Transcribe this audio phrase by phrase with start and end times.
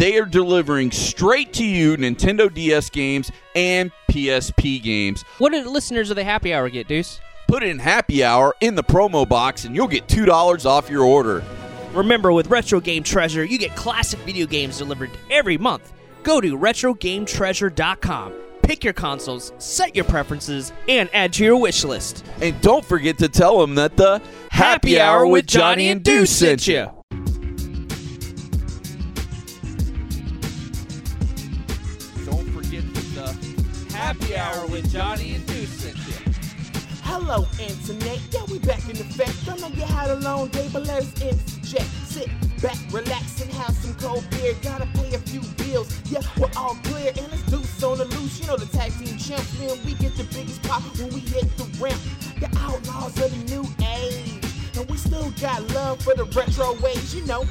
[0.00, 5.22] they are delivering straight to you Nintendo DS games and PSP games.
[5.36, 7.20] What do the listeners of the Happy Hour get, Deuce?
[7.46, 11.44] Put in happy hour in the promo box and you'll get $2 off your order.
[11.92, 15.92] Remember, with Retro Game Treasure, you get classic video games delivered every month.
[16.22, 22.24] Go to RetroGameTreasure.com, pick your consoles, set your preferences, and add to your wish list.
[22.40, 26.66] And don't forget to tell them that the Happy Hour with Johnny and Deuce sent
[26.66, 26.99] you.
[34.00, 35.84] Happy Hour with Johnny and Deuce.
[37.04, 38.18] Hello, Internet.
[38.30, 39.36] Yeah, we back in effect.
[39.46, 41.90] I know you had a long day, but let's interject.
[42.08, 42.28] Sit
[42.62, 44.54] back, relax, and have some cold beer.
[44.62, 45.94] Gotta pay a few bills.
[46.10, 48.40] Yeah, we're all clear, and do so on the loose.
[48.40, 49.52] You know the tag team champs.
[49.84, 52.00] We get the biggest pop when we hit the ramp.
[52.40, 54.42] The outlaws of the new age,
[54.78, 57.14] and we still got love for the retro ways.
[57.14, 57.42] You know,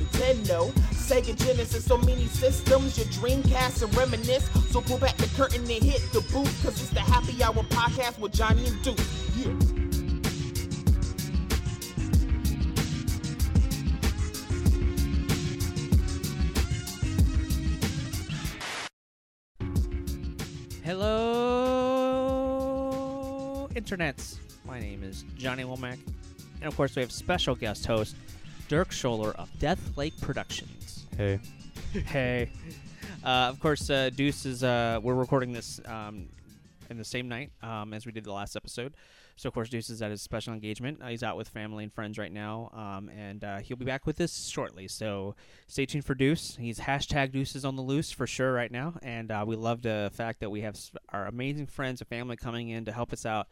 [0.00, 0.72] Nintendo,
[1.12, 4.48] Sega Genesis, so many systems, your Dreamcast and reminisce.
[4.70, 8.18] So pull back the curtain and hit the booth, cause it's the Happy Hour podcast
[8.18, 8.96] with Johnny and Duke.
[9.36, 9.52] Yeah.
[20.82, 22.08] Hello,
[23.74, 24.38] internets.
[24.64, 25.98] My name is Johnny Womack,
[26.62, 28.16] and of course, we have special guest host
[28.68, 30.91] Dirk Scholler of Death Lake Productions.
[31.16, 31.40] Hey.
[32.06, 32.50] hey.
[33.22, 34.64] Uh, of course, uh, Deuce is.
[34.64, 36.28] Uh, we're recording this um,
[36.88, 38.94] in the same night um, as we did the last episode.
[39.36, 41.00] So, of course, Deuce is at his special engagement.
[41.02, 44.06] Uh, he's out with family and friends right now, um, and uh, he'll be back
[44.06, 44.88] with us shortly.
[44.88, 45.34] So,
[45.66, 46.56] stay tuned for Deuce.
[46.56, 50.10] He's hashtag Deuces on the loose for sure right now, and uh, we love the
[50.14, 50.78] fact that we have
[51.10, 53.48] our amazing friends and family coming in to help us out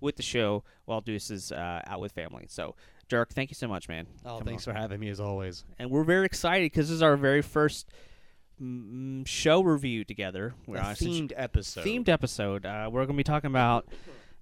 [0.00, 2.46] with the show while Deuce is uh, out with family.
[2.48, 2.74] So,
[3.12, 4.06] Dirk, thank you so much, man.
[4.24, 5.66] Oh, Coming thanks on for having me as always.
[5.78, 7.90] and we're very excited because this is our very first
[8.60, 10.54] mm, show review together.
[10.66, 11.84] We're A themed episode.
[11.84, 12.64] themed episode.
[12.64, 13.86] Uh, we're going to be talking about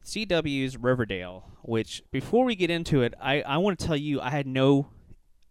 [0.05, 1.49] CW's Riverdale.
[1.63, 4.87] Which before we get into it, I, I want to tell you I had no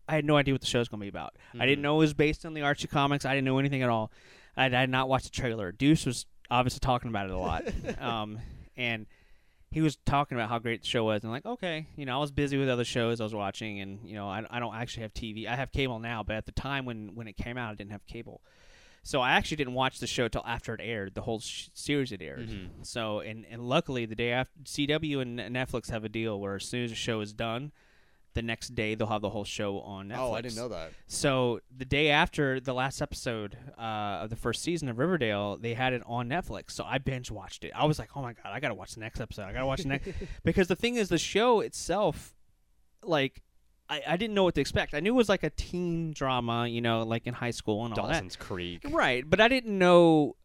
[0.08, 1.36] I had no idea what the show's going to be about.
[1.60, 3.26] I didn't know it was based on the Archie comics.
[3.26, 4.14] I didn't know anything at all.
[4.56, 5.74] I, I had not watched the trailer.
[5.74, 7.64] Deuce was obviously talking about it a lot,
[8.00, 8.40] um,
[8.78, 9.08] and
[9.72, 11.24] he was talking about how great the show was.
[11.24, 14.00] And like, okay, you know, I was busy with other shows I was watching, and
[14.04, 15.48] you know, I, I don't actually have TV.
[15.48, 17.92] I have cable now, but at the time when when it came out, I didn't
[17.92, 18.42] have cable.
[19.04, 21.16] So I actually didn't watch the show till after it aired.
[21.16, 22.50] The whole sh- series had aired.
[22.50, 22.84] Mm-hmm.
[22.84, 26.66] So and and luckily the day after CW and Netflix have a deal where as
[26.66, 27.72] soon as the show is done,
[28.34, 30.18] the next day they'll have the whole show on Netflix.
[30.20, 30.92] Oh, I didn't know that.
[31.08, 35.74] So the day after the last episode uh, of the first season of Riverdale, they
[35.74, 36.72] had it on Netflix.
[36.72, 37.72] So I binge watched it.
[37.76, 39.44] I was like, oh my god, I gotta watch the next episode.
[39.44, 40.10] I gotta watch the next
[40.44, 42.34] because the thing is, the show itself,
[43.04, 43.42] like,
[43.90, 44.94] I, I didn't know what to expect.
[44.94, 47.98] I knew it was like a teen drama, you know, like in high school and
[47.98, 48.14] all that.
[48.14, 48.82] Dawson's Creek.
[48.90, 50.36] Right, but I didn't know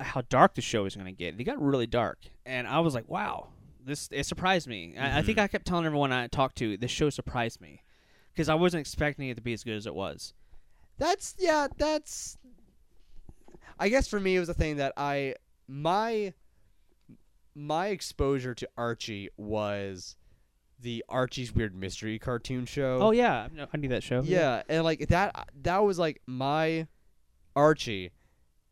[0.00, 1.38] how dark the show was going to get.
[1.38, 3.48] It got really dark, and I was like, "Wow,
[3.84, 5.44] this it surprised me." I, I think mm-hmm.
[5.44, 7.82] I kept telling everyone I talked to, "This show surprised me,"
[8.32, 10.34] because I wasn't expecting it to be as good as it was.
[10.98, 12.38] That's yeah, that's
[13.78, 15.34] I guess for me it was a thing that I
[15.66, 16.32] my
[17.54, 20.16] my exposure to Archie was
[20.80, 22.98] the Archie's Weird Mystery cartoon show.
[23.00, 24.22] Oh yeah, I I knew that show.
[24.22, 26.86] yeah, and like that that was like my
[27.56, 28.12] Archie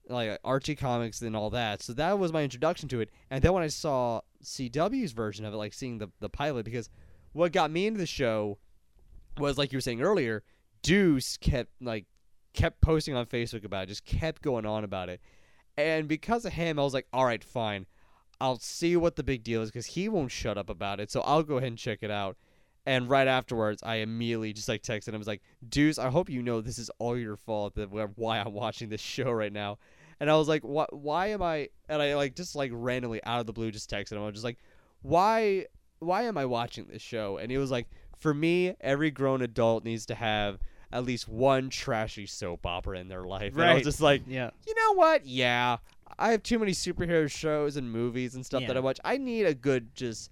[0.08, 1.82] like Archie comics and all that.
[1.82, 3.10] So that was my introduction to it.
[3.30, 6.88] And then when I saw CW's version of it, like seeing the the pilot because
[7.32, 8.58] what got me into the show
[9.38, 10.42] was like you were saying earlier,
[10.82, 12.06] Deuce kept like
[12.52, 15.20] kept posting on Facebook about it, just kept going on about it.
[15.76, 17.86] And because of him, I was like, all right, fine.
[18.40, 21.10] I'll see what the big deal is because he won't shut up about it.
[21.10, 22.36] So I'll go ahead and check it out.
[22.84, 25.14] And right afterwards, I immediately just like texted him.
[25.14, 27.76] I was like, Deuce, I hope you know this is all your fault.
[27.76, 29.78] That why I'm watching this show right now.
[30.22, 30.96] And I was like, what?
[30.96, 31.68] Why am I?
[31.88, 34.22] And I like just like randomly out of the blue just texted him.
[34.22, 34.58] I was just like,
[35.02, 35.66] why?
[35.98, 37.38] Why am I watching this show?
[37.38, 37.88] And he was like,
[38.18, 40.60] for me, every grown adult needs to have
[40.92, 43.54] at least one trashy soap opera in their life.
[43.54, 44.50] And I was just like, yeah.
[44.64, 45.26] you know what?
[45.26, 45.78] Yeah,
[46.20, 49.00] I have too many superhero shows and movies and stuff that I watch.
[49.04, 50.30] I need a good just.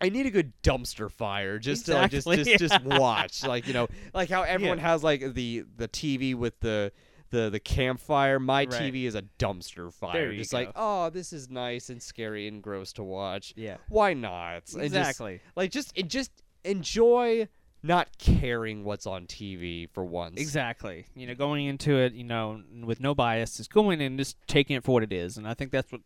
[0.00, 3.74] I need a good dumpster fire just to like, just just just watch like you
[3.74, 4.90] know like how everyone Yeah.
[4.90, 6.90] has like the the TV with the
[7.30, 8.38] the the campfire.
[8.40, 8.68] My Right.
[8.70, 10.32] TV is a dumpster fire.
[10.34, 13.52] Just like oh this is nice and scary and gross to watch.
[13.56, 13.76] Yeah.
[13.88, 14.54] Why not?
[14.54, 15.40] And just- Exactly.
[15.56, 16.30] like just it just
[16.64, 17.48] enjoy
[17.82, 20.40] not caring what's on TV for once.
[20.40, 21.06] Exactly.
[21.14, 24.74] You know, going into it, you know, with no bias, just going in, just taking
[24.76, 26.00] it for what it is, and I think that's what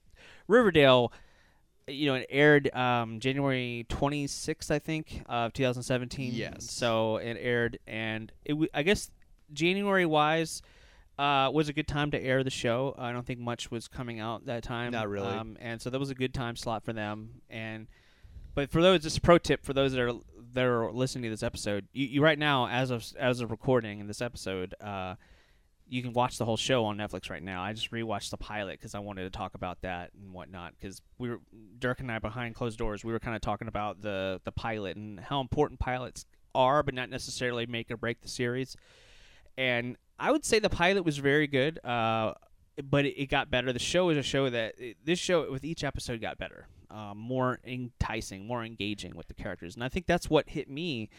[0.48, 1.12] Riverdale.
[1.88, 6.32] You know, it aired um, January 26th, I think, of 2017.
[6.32, 6.70] Yes.
[6.70, 8.52] So it aired, and it.
[8.52, 9.10] w- I guess
[9.52, 10.62] January wise.
[11.22, 12.96] Uh, was a good time to air the show.
[12.98, 14.90] I don't think much was coming out that time.
[14.90, 15.28] Not really.
[15.28, 17.42] Um, and so that was a good time slot for them.
[17.48, 17.86] And
[18.56, 20.14] but for those, just a pro tip for those that are
[20.54, 24.00] that are listening to this episode, you, you right now, as of as of recording
[24.00, 25.14] in this episode, uh,
[25.86, 27.62] you can watch the whole show on Netflix right now.
[27.62, 30.74] I just rewatched the pilot because I wanted to talk about that and whatnot.
[30.76, 31.38] Because we were
[31.78, 34.96] Dirk and I behind closed doors, we were kind of talking about the the pilot
[34.96, 38.76] and how important pilots are, but not necessarily make or break the series.
[39.56, 41.78] And I would say the pilot was very good.
[41.84, 42.34] Uh,
[42.82, 43.72] but it, it got better.
[43.72, 47.18] The show is a show that it, this show with each episode got better, um,
[47.18, 51.10] more enticing, more engaging with the characters, and I think that's what hit me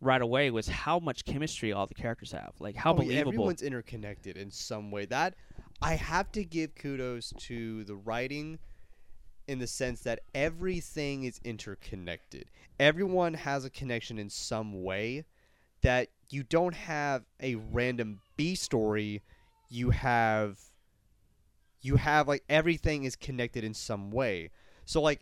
[0.00, 3.28] right away was how much chemistry all the characters have, like how Oh, yeah, believable.
[3.30, 5.06] everyone's interconnected in some way.
[5.06, 5.34] That
[5.80, 8.58] I have to give kudos to the writing
[9.46, 12.46] in the sense that everything is interconnected.
[12.80, 15.24] Everyone has a connection in some way
[15.82, 19.22] that you don't have a random B story,
[19.68, 20.58] you have
[21.82, 24.50] you have like everything is connected in some way.
[24.84, 25.20] So like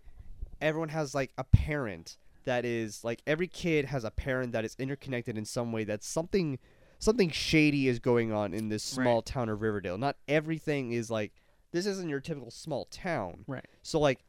[0.61, 4.77] everyone has like a parent that is like every kid has a parent that is
[4.79, 6.59] interconnected in some way that something
[6.99, 9.27] something shady is going on in this small Right.
[9.27, 9.99] town of Riverdale.
[9.99, 11.33] Not everything is like
[11.73, 13.45] this isn't your typical small town.
[13.47, 13.67] right.
[13.83, 14.25] So like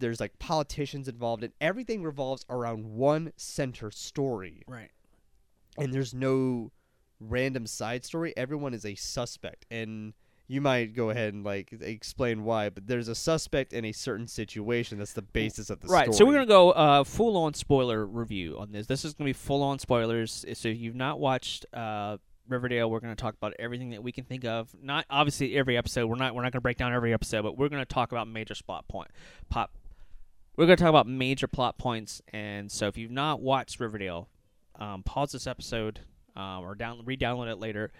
[0.00, 4.62] there's like politicians involved and everything revolves around one center story.
[4.66, 4.90] Right.
[5.80, 6.70] And there's no
[7.18, 8.32] random side story.
[8.36, 10.14] Everyone is a suspect and
[10.48, 14.26] you might go ahead and like explain why, but there's a suspect in a certain
[14.26, 16.04] situation that's the basis of the Right.
[16.06, 16.16] story.
[16.16, 18.86] So we're gonna go uh, full on spoiler review on this.
[18.88, 20.44] This is gonna be full on spoilers.
[20.54, 22.16] So if you've not watched uh,
[22.48, 24.74] Riverdale, we're gonna talk about everything that we can think of.
[24.82, 26.08] Not obviously every episode.
[26.08, 28.54] We're not we're not gonna break down every episode, but we're gonna talk about major
[28.66, 29.10] plot point
[29.50, 29.70] pop.
[30.56, 32.20] We're gonna talk about major plot points.
[32.32, 34.28] And so if you've not watched Riverdale,
[34.80, 36.00] um, pause this episode
[36.36, 37.92] um, or down re-download it later.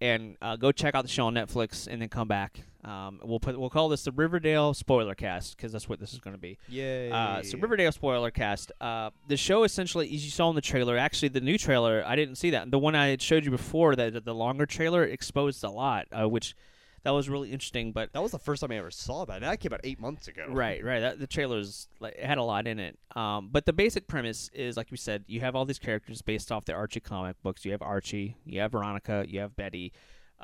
[0.00, 2.60] And uh, go check out the show on Netflix, and then come back.
[2.84, 6.18] Um, we'll put we'll call this the Riverdale spoiler cast because that's what this is
[6.18, 6.58] going to be.
[6.68, 7.08] Yay.
[7.08, 8.72] Uh, so Riverdale spoiler cast.
[8.80, 12.16] Uh, the show essentially, as you saw in the trailer, actually the new trailer, I
[12.16, 12.68] didn't see that.
[12.72, 16.28] The one I had showed you before, that the longer trailer exposed a lot, uh,
[16.28, 16.56] which
[17.04, 17.92] that was really interesting.
[17.92, 19.40] But That was the first time I ever saw that.
[19.40, 20.46] That came out eight months ago.
[20.48, 22.98] right, right, that, the trailer's like it had a lot in it.
[23.16, 26.52] Um, but the basic premise is, like we said, you have all these characters based
[26.52, 27.64] off the Archie comic books.
[27.64, 29.92] You have Archie, you have Veronica, you have Betty,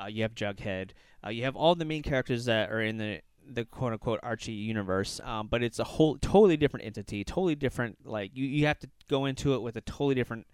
[0.01, 0.91] uh, you have Jughead,
[1.25, 4.51] uh, you have all the main characters that are in the the quote unquote Archie
[4.51, 7.97] universe, um, but it's a whole totally different entity, totally different.
[8.05, 10.45] Like you, you have to go into it with a totally different.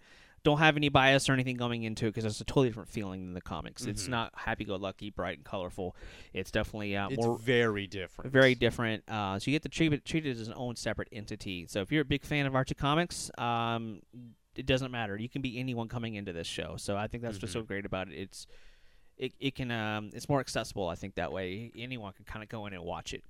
[0.46, 3.24] Don't have any bias or anything going into it because it's a totally different feeling
[3.24, 3.84] than the comics.
[3.84, 5.96] It's not happy-go-lucky, bright and colorful.
[6.32, 8.30] It's definitely uh, It's more very different.
[8.32, 9.02] very different.
[9.08, 11.66] Uh, so you get to treat it, treat it as an own separate entity.
[11.68, 14.02] So if you're a big fan of Archie comics, um,
[14.54, 15.16] it doesn't matter.
[15.16, 16.76] You can be anyone coming into this show.
[16.76, 17.66] So I think that's what's so Mm-hmm.
[17.66, 18.14] great about it.
[18.14, 18.46] It's
[19.18, 20.88] it, it can um it's more accessible.
[20.88, 23.24] I think that way anyone can kind of go in and watch it.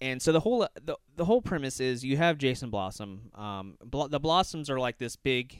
[0.00, 3.30] And so the whole the, the whole premise is you have Jason Blossom.
[3.34, 5.56] Um, Bl- the Blossoms are like this big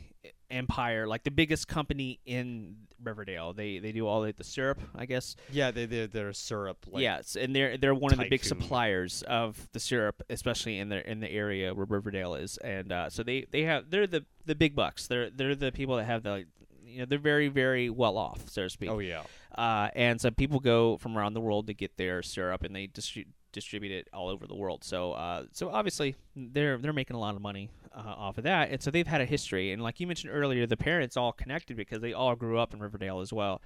[0.52, 3.52] empire, like the biggest company in Riverdale.
[3.52, 5.34] They they do all the, the syrup, I guess.
[5.50, 6.86] Yeah, they they're, they're syrup.
[6.90, 10.88] Like, yes, and they're they're one of the big suppliers of the syrup, especially in
[10.88, 12.58] the in the area where Riverdale is.
[12.58, 15.06] And uh, so they, they have they're the the big bucks.
[15.06, 16.46] They're they're the people that have the like,
[16.84, 18.90] you know they're very very well off, so to speak.
[18.90, 19.22] Oh yeah.
[19.54, 22.86] Uh, and so people go from around the world to get their syrup, and they
[22.86, 24.82] distri- distribute it all over the world.
[24.82, 28.70] So, uh, so obviously they're they're making a lot of money uh, off of that,
[28.70, 29.72] and so they've had a history.
[29.72, 32.80] And like you mentioned earlier, the parents all connected because they all grew up in
[32.80, 33.60] Riverdale as well.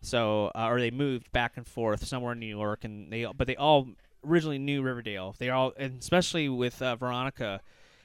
[0.00, 3.46] So, uh, or they moved back and forth somewhere in New York, and they but
[3.46, 3.88] they all
[4.26, 5.34] originally knew Riverdale.
[5.38, 7.60] They all, and especially with uh, Veronica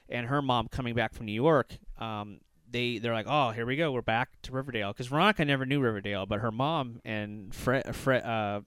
[0.09, 1.77] and her mom coming back from New York.
[1.99, 5.65] Um, they they're like, oh, here we go, we're back to Riverdale because Veronica never
[5.65, 8.61] knew Riverdale, but her mom and Fred, Fred uh,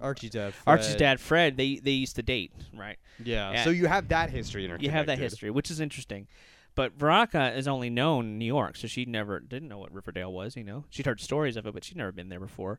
[0.00, 0.52] Archie's dad.
[0.66, 2.98] Archie's dad Fred, they they used to date, right?
[3.22, 3.52] Yeah.
[3.52, 3.64] Yeah.
[3.64, 4.76] So you have that history in her.
[4.80, 6.26] You have that history, which is interesting.
[6.74, 10.30] But Veronica is only known in New York, so she never didn't know what Riverdale
[10.30, 10.56] was.
[10.56, 12.78] You know, she'd heard stories of it, but she'd never been there before.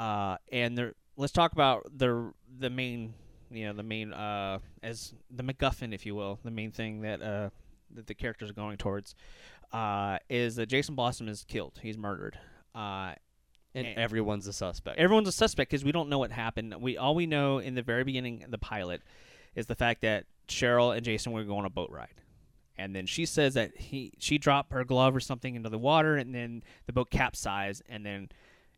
[0.00, 3.14] Uh, and there, let's talk about the the main,
[3.50, 7.22] you know, the main uh, as the MacGuffin, if you will, the main thing that
[7.22, 7.50] uh,
[7.94, 9.14] that the characters are going towards
[9.72, 11.78] uh, is that Jason Blossom is killed.
[11.80, 12.38] He's murdered.
[12.74, 13.14] Uh,
[13.86, 14.98] and everyone's a suspect.
[14.98, 16.74] everyone's a suspect because we don't know what happened.
[16.80, 19.02] We all we know in the very beginning, of the pilot,
[19.54, 22.22] is the fact that Cheryl and Jason were going on a boat ride,
[22.76, 26.16] and then she says that he she dropped her glove or something into the water,
[26.16, 28.28] and then the boat capsized, and then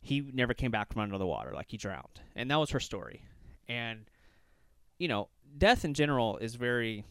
[0.01, 2.81] he never came back from under the water, like he drowned, and that was her
[2.81, 3.23] story.
[3.69, 4.07] And
[4.99, 7.05] you know, death in general is very,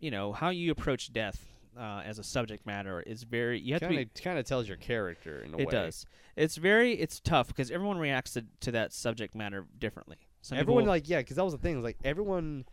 [0.00, 3.58] you know, how you approach death uh, as a subject matter is very.
[3.60, 5.62] You have to be kind of tells your character in a it way.
[5.64, 6.06] It does.
[6.36, 10.16] It's very it's tough because everyone reacts to, to that subject matter differently.
[10.42, 11.76] Some everyone people, like yeah, because that was the thing.
[11.76, 12.64] Was Like everyone,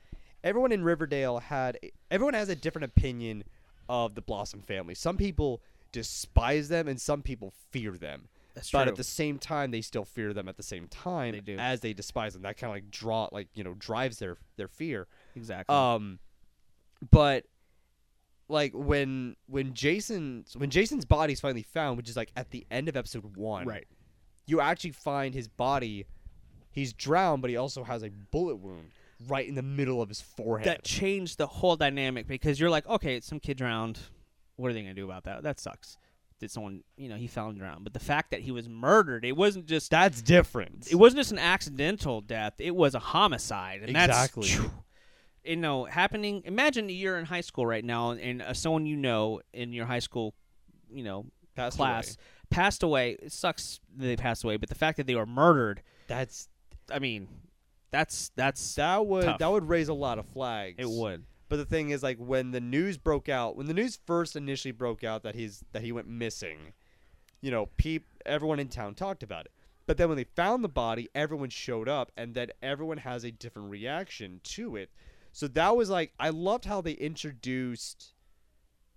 [0.44, 1.78] everyone in Riverdale had
[2.10, 3.44] everyone has a different opinion
[3.88, 4.96] of the Blossom family.
[4.96, 8.30] Some people despise them, and some people fear them.
[8.54, 8.92] that's But true.
[8.92, 11.94] at the same time, they still fear them at the same time They as they
[11.94, 12.42] despise them.
[12.42, 15.08] That kind of like draw like you know drives their their fear.
[15.36, 15.76] exactly.
[15.76, 16.20] Um,
[17.10, 17.46] but
[18.52, 22.90] like when when Jason when Jason's body's finally found, which is like at the end
[22.90, 23.88] of episode one, right.
[24.48, 26.06] You actually find his body.
[26.72, 28.90] He's drowned, but he also has a bullet wound
[29.28, 30.68] right in the middle of his forehead.
[30.68, 34.00] That changed the whole dynamic because you're like, okay, some kid drowned.
[34.56, 35.44] What are they gonna do about that?
[35.44, 35.98] That sucks.
[36.40, 37.84] Did someone, you know, he found drowned.
[37.84, 40.88] But the fact that he was murdered, it wasn't just That's different.
[40.92, 42.54] it wasn't just an accidental death.
[42.58, 44.50] It was a homicide, and Exactly.
[44.50, 44.70] that's
[45.44, 46.42] you know happening.
[46.46, 50.00] Imagine you're in high school right now, and uh, someone you know in your high
[50.00, 50.34] school,
[50.94, 52.16] you know, Passed class away.
[52.50, 53.18] passed away.
[53.22, 56.48] It sucks that they passed away, but the fact that they were murdered, That's
[56.92, 57.28] I mean,
[57.92, 59.40] that's that's that would Tough.
[59.40, 60.76] that would raise a lot of flags.
[60.80, 61.24] it would.
[61.50, 64.72] But the thing is, like when the news broke out, when the news first initially
[64.72, 66.72] broke out that he's that he went missing,
[67.42, 69.52] you know, peep, everyone in town talked about it.
[69.86, 73.32] But then when they found the body, everyone showed up, and then everyone has a
[73.32, 74.90] different reaction to it.
[75.32, 78.14] So that was like I loved how they introduced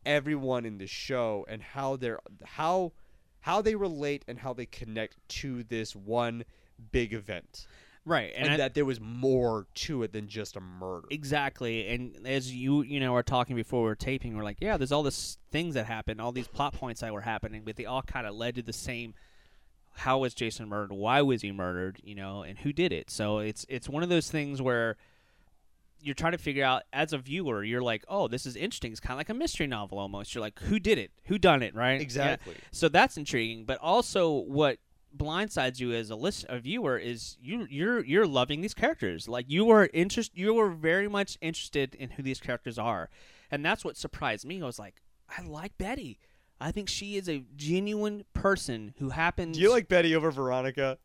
[0.06, 2.92] everyone in the show and how they're how
[3.40, 6.44] how they relate and how they connect to this one
[6.92, 7.66] big event,
[8.06, 11.06] Right, and, and, I- that there was more to it than just a murder.
[11.10, 11.86] exactly.
[11.88, 14.92] And as you you know are talking before we are taping, we're like, yeah, there's
[14.92, 18.02] all this things that happened, all these plot points that were happening, but they all
[18.02, 19.14] kind of led to the same.
[19.96, 20.92] How was Jason murdered?
[20.92, 22.00] Why was he murdered?
[22.02, 23.10] You know, and who did it?
[23.10, 24.96] So it's it's one of those things where
[26.04, 27.64] you're trying to figure out as a viewer.
[27.64, 28.92] You're like, oh, this is interesting.
[28.92, 30.34] It's kind of like a mystery novel almost.
[30.34, 31.10] You're like, who did it?
[31.24, 31.74] Who done it?
[31.74, 31.94] Right?
[31.94, 32.00] Yeah.
[32.02, 32.54] Exactly.
[32.70, 34.78] So that's intriguing, but also what
[35.16, 39.28] blindsides you as a list a viewer is you you're you're loving these characters.
[39.28, 43.08] Like you were interest you were very much interested in who these characters are.
[43.50, 44.60] And that's what surprised me.
[44.60, 45.00] I was like,
[45.36, 46.18] I like Betty.
[46.60, 50.98] I think she is a genuine person who happens Do you like Betty over Veronica?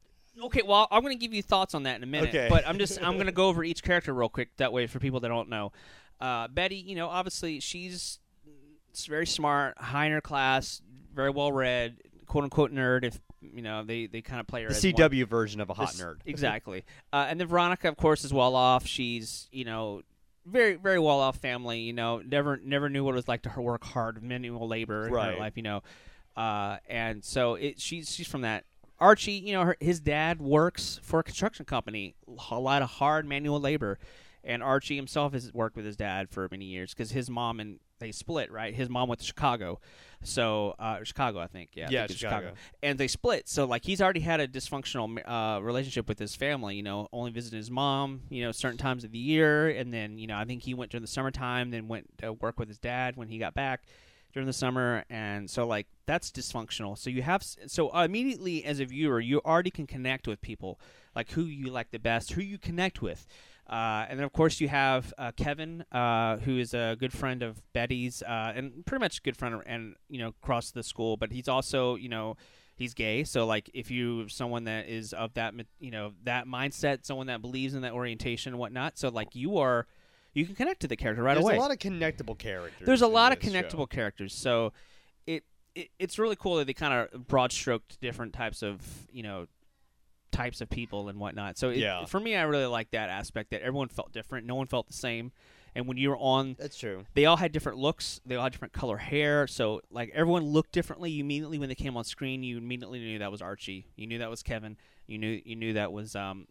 [0.45, 2.29] Okay, well, I'm going to give you thoughts on that in a minute.
[2.29, 2.47] Okay.
[2.49, 4.55] But I'm just I'm going to go over each character real quick.
[4.57, 5.71] That way, for people that don't know,
[6.21, 8.19] uh, Betty, you know, obviously she's
[9.07, 10.81] very smart, high in her class,
[11.13, 13.03] very well read, quote unquote nerd.
[13.03, 15.69] If you know, they they kind of play her The as one- CW version of
[15.69, 16.17] a hot this- nerd.
[16.25, 16.83] exactly.
[17.13, 18.85] Uh, and then Veronica, of course, is well off.
[18.85, 20.01] She's you know
[20.45, 21.79] very very well off family.
[21.81, 25.07] You know, never never knew what it was like to her work hard, manual labor
[25.07, 25.33] in Right.
[25.33, 25.53] her life.
[25.55, 25.83] You know,
[26.35, 28.63] uh, and so it she's she's from that.
[28.99, 32.15] Archie, you know, her, his dad works for a construction company,
[32.51, 33.97] a lot of hard manual labor,
[34.43, 37.79] and Archie himself has worked with his dad for many years because his mom and
[37.99, 38.51] they split.
[38.51, 39.79] Right, his mom went to Chicago,
[40.23, 41.71] so uh, Chicago, I think.
[41.73, 42.53] Yeah, Yeah, think it's Chicago.
[42.81, 46.75] And they split, so like he's already had a dysfunctional uh, relationship with his family.
[46.75, 48.21] You know, only visiting his mom.
[48.29, 50.91] You know, certain times of the year, and then you know I think he went
[50.91, 53.83] during the summertime, then went to work with his dad when he got back
[54.33, 58.85] during the summer and so like that's dysfunctional so you have so immediately as a
[58.85, 60.79] viewer you already can connect with people
[61.15, 63.27] like who you like the best who you connect with
[63.69, 67.43] uh, and then of course you have uh, Kevin, uh, who is a good friend
[67.43, 71.17] of Betty's, uh, and pretty much good friend, and you know across the school.
[71.17, 72.35] But he's also you know
[72.75, 77.05] he's gay, so like if you someone that is of that you know that mindset,
[77.05, 79.85] someone that believes in that orientation and whatnot, so like you are,
[80.39, 82.85] you can connect to the character right There's away a lot of connectable characters.
[82.85, 83.59] there's a lot of this show.
[83.61, 84.73] connectable characters so
[85.27, 85.43] it,
[85.75, 88.81] it it's really cool that they kind of broad stroked different types of
[89.11, 89.45] you know
[90.31, 92.05] types of people and whatnot so it, Yeah.
[92.05, 94.93] for me i really like that aspect that everyone felt different no one felt the
[94.93, 95.31] same
[95.75, 97.05] and when you were on That's true.
[97.13, 100.71] they all had different looks they all had different color hair so like everyone looked
[100.71, 104.05] differently you immediately when they came on screen you immediately knew that was archie you
[104.07, 104.77] knew that was kevin
[105.07, 106.47] you knew you knew that was um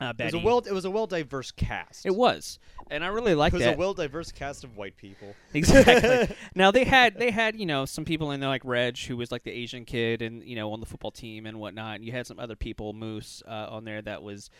[0.00, 0.58] uh, It was a well.
[0.58, 2.06] It was a well diverse cast.
[2.06, 2.58] it was
[2.90, 5.34] and i really like It It was that a well diverse cast of white people.
[5.54, 6.36] Exactly.
[6.54, 9.30] now they had they had you know some people in there like Reg, who was
[9.32, 11.96] like the Asian kid, and you know on the football team and whatnot.
[11.96, 14.50] And you had some other people, Moose, uh, on there that was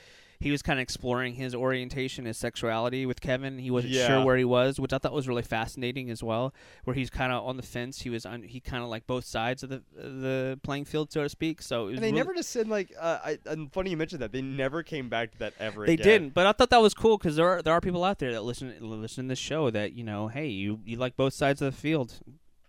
[0.40, 3.58] he was kind of exploring his orientation, his sexuality with Kevin.
[3.58, 4.06] He wasn't Yeah.
[4.06, 6.54] sure where he was, which I thought was really fascinating as well.
[6.84, 8.02] Where he's kind of on the fence.
[8.02, 11.22] He was on, he kind of like both sides of the the playing field, so
[11.22, 11.62] to speak.
[11.62, 12.92] So it was And they really- never just said like.
[12.98, 15.86] Uh, I, and funny you mentioned that they never came back to that ever.
[15.86, 16.06] They again.
[16.06, 18.32] didn't, but I thought that was cool because there are there are people out there
[18.32, 21.62] that listen listen to this show that you know, hey, you you like both sides
[21.62, 22.18] of the field.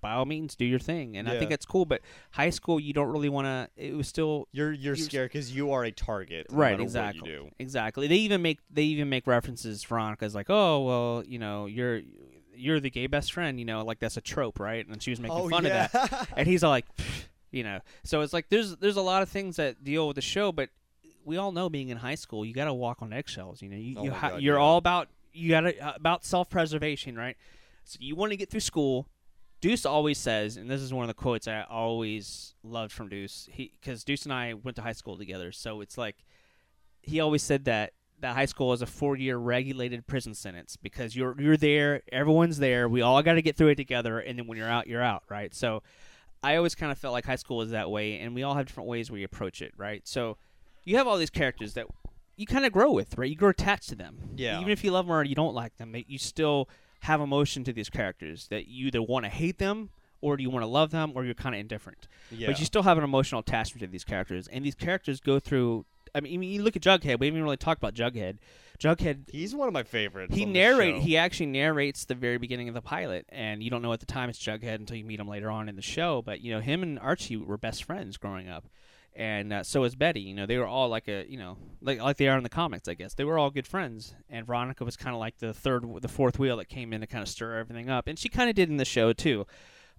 [0.06, 1.84] By all means, do your thing, and I think it's cool.
[1.86, 3.68] But high school, you don't really want to.
[3.76, 6.46] It was still You're you're scared because you are a target.
[6.52, 7.50] no right, matter what exactly, you do.
[7.58, 8.06] exactly.
[8.08, 9.84] They even make they even make references.
[9.84, 12.02] Veronica's like, oh well, you know, you're
[12.56, 13.58] you're the gay best friend.
[13.60, 14.88] You know, like that's a trope, right?
[14.88, 17.80] And she was making Oh, fun of that, and he's all like, "Pfft," you know.
[18.04, 20.70] So it's like there's there's a lot of things that deal with the show, but
[21.24, 23.60] we all know being in high school, you got to walk on eggshells.
[23.64, 24.62] You know, you, Oh you my ha- God, you're yeah.
[24.62, 27.36] all about you got to about self preservation, right?
[27.88, 29.08] So you want to get through school.
[29.62, 33.50] Deuce always says, and this is one of the quotes I always loved from Deuce,
[33.56, 35.52] because Deuce and I went to high school together.
[35.52, 36.18] So it's like
[37.02, 41.16] he always said that that high school is a four year regulated prison sentence because
[41.16, 44.48] you're you're there, everyone's there, we all got to get through it together, and then
[44.48, 45.54] when you're out, you're out, right?
[45.54, 45.84] So
[46.44, 48.68] I always kind of felt like high school was that way, and we all have
[48.68, 50.08] different ways we approach it, right?
[50.08, 50.38] So
[50.84, 51.88] you have all these characters that
[52.38, 53.30] you kind of grow with, right?
[53.30, 54.18] You grow attached to them.
[54.36, 54.60] Yeah.
[54.60, 56.70] Even if you love them or you don't like them, you still
[57.06, 59.90] have emotion to these characters that you either want to hate them
[60.22, 62.08] or do you want to love them or you're kind of indifferent.
[62.32, 62.48] Yeah.
[62.48, 65.86] But you still have an emotional attachment to these characters, and these characters go through.
[66.14, 67.20] I mean, you look at Jughead.
[67.20, 68.38] We haven't even really talked about Jughead.
[68.80, 70.36] Jughead He's one of my favorites.
[70.36, 73.94] he narrate he actually narrates the very beginning of the pilot and you don't know
[73.94, 76.42] at the time it's jughead until you meet him later on in the show but
[76.42, 78.66] you know him and archie were best friends growing up
[79.16, 82.00] and uh, so is betty you know they were all like a you know like
[82.02, 84.84] like they are in the comics i guess they were all good friends and veronica
[84.84, 87.28] was kind of like the third the fourth wheel that came in to kind of
[87.30, 89.46] stir everything up and she kind of did in the show too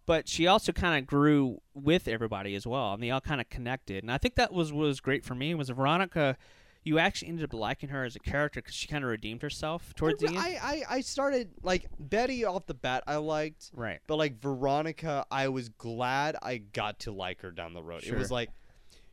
[0.05, 3.49] but she also kind of grew with everybody as well and they all kind of
[3.49, 6.37] connected and i think that was was great for me was veronica
[6.85, 9.93] you actually ended up liking her as a character because she kind of redeemed herself
[9.97, 13.03] towards I, the end I, I I started like Betty off the bat.
[13.09, 13.99] I liked, Right.
[14.07, 18.05] but like Veronica, I was glad I got to like her down the road.
[18.05, 18.51] It was like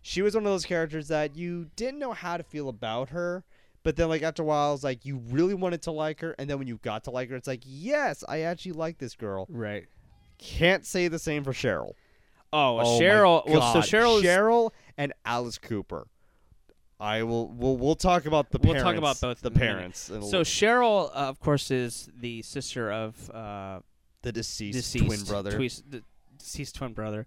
[0.04, 3.44] she was one of those characters that you didn't know how to feel about her.
[3.82, 6.48] But then, like after a while, it's like you really wanted to like her, and
[6.50, 9.46] then when you got to like her, it's like, yes, I actually like this girl.
[9.50, 9.88] Right.
[10.38, 11.94] Can't say the same for Cheryl.
[12.54, 13.46] Oh, Oh Cheryl.
[13.48, 14.20] Well, so Cheryl.
[14.20, 16.08] is- Cheryl and Alice Cooper.
[17.00, 17.50] I will.
[17.50, 18.84] We'll, we'll talk about the We'll parents.
[18.90, 19.76] talk about both the in a minute.
[19.76, 20.00] parents.
[20.00, 23.80] So little- Cheryl, uh, of course, is the sister of uh,
[24.22, 25.52] the deceased, deceased twin brother.
[25.52, 26.04] the
[26.38, 27.26] deceased twin brother.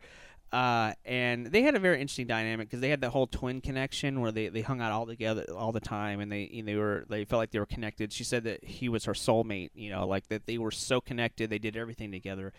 [0.53, 4.21] Uh, and they had a very interesting dynamic because they had that whole twin connection
[4.21, 7.05] where they, they hung out all together all the time and they and they were
[7.09, 8.13] they felt like they were connected.
[8.13, 11.51] She said that he was her soulmate, you know, like that they were so connected.
[11.51, 12.53] They did everything together,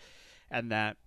[0.50, 0.98] and that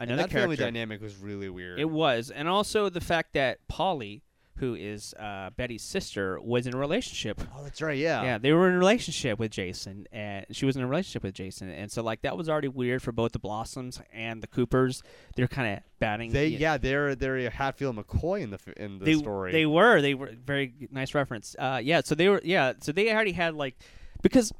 [0.00, 1.78] And another that family dynamic was really weird.
[1.78, 4.22] It was, and also the fact that Polly,
[4.56, 7.40] who is uh, Betty's sister, was in a relationship.
[7.56, 7.98] oh, that's right.
[7.98, 8.22] Yeah.
[8.22, 11.34] Yeah, they were in a relationship with Jason, and she was in a relationship with
[11.34, 15.02] Jason, and so like that was already weird for both the Blossoms and the Coopers.
[15.34, 16.32] They're kind of batting.
[16.32, 19.52] They you know, yeah they're they're Hatfield McCoy in the in the they, story.
[19.52, 20.00] They were.
[20.00, 21.54] They were very nice reference.
[21.58, 22.00] Uh, yeah.
[22.04, 22.40] So they were.
[22.44, 22.74] Yeah.
[22.80, 23.76] So they already had like
[24.22, 24.52] because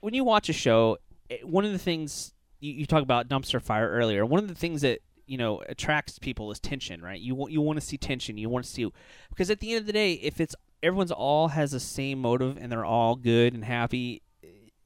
[0.00, 3.60] when you watch a show, it, one of the things you, you talk about dumpster
[3.60, 4.24] fire earlier.
[4.24, 7.20] One of the things that you know attracts people is tension, right?
[7.20, 8.36] You want you want to see tension.
[8.38, 8.90] You want to see
[9.30, 12.56] because at the end of the day, if it's everyone's all has the same motive
[12.60, 14.22] and they're all good and happy,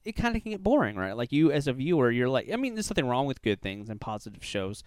[0.05, 1.15] it kind of can get boring, right?
[1.15, 3.89] Like you as a viewer, you're like, I mean, there's nothing wrong with good things
[3.89, 4.83] and positive shows,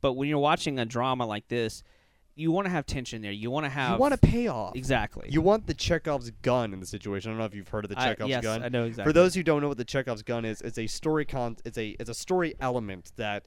[0.00, 1.82] but when you're watching a drama like this,
[2.38, 3.32] you want to have tension there.
[3.32, 4.76] You want to have you want a payoff.
[4.76, 5.28] exactly.
[5.30, 7.30] You want the Chekhov's gun in the situation.
[7.30, 8.62] I don't know if you've heard of the I- Chekhov's yes, gun.
[8.62, 9.10] I know exactly.
[9.10, 11.56] For those who don't know what the Chekhov's gun is, it's a story con.
[11.64, 13.46] It's a it's a story element that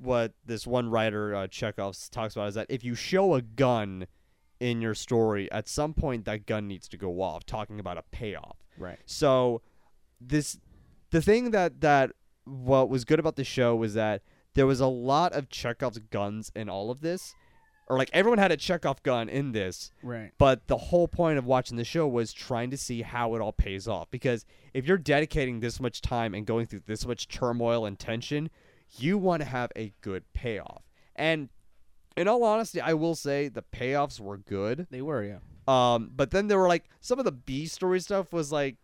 [0.00, 4.06] what this one writer uh, Chekhov talks about is that if you show a gun
[4.60, 7.44] in your story, at some point that gun needs to go off.
[7.44, 8.56] Talking about a payoff.
[8.78, 8.98] right.
[9.06, 9.62] So
[10.20, 10.58] this
[11.10, 12.12] the thing that that
[12.44, 14.22] what was good about the show was that
[14.54, 17.34] there was a lot of Chekhov's guns in all of this.
[17.86, 20.30] Or like everyone had a Chekhov gun in this, Right.
[20.38, 23.52] but the whole point of watching the show was trying to see how it all
[23.52, 24.10] pays off.
[24.10, 28.48] Because if you're dedicating this much time and going through this much turmoil and tension,
[28.98, 30.82] you want to have a good payoff.
[31.16, 31.48] And
[32.16, 34.86] in all honesty, I will say the payoffs were good.
[34.90, 35.38] They were, yeah.
[35.66, 38.76] Um, but then there were like some of the B story stuff was like,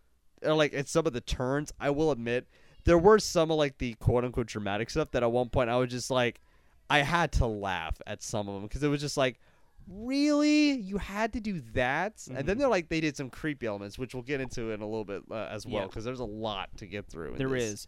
[0.43, 1.71] or like at some of the turns.
[1.79, 2.47] I will admit
[2.85, 5.77] there were some of like the quote unquote dramatic stuff that at one point I
[5.77, 6.41] was just like,
[6.89, 9.39] I had to laugh at some of them because it was just like,
[9.87, 12.13] really, you had to do that?
[12.35, 14.85] And then they're like, they did some creepy elements, which we'll get into in a
[14.85, 15.87] little bit uh, as well Yeah.
[15.87, 17.33] because there's a lot to get through.
[17.33, 17.63] in There this.
[17.63, 17.87] is.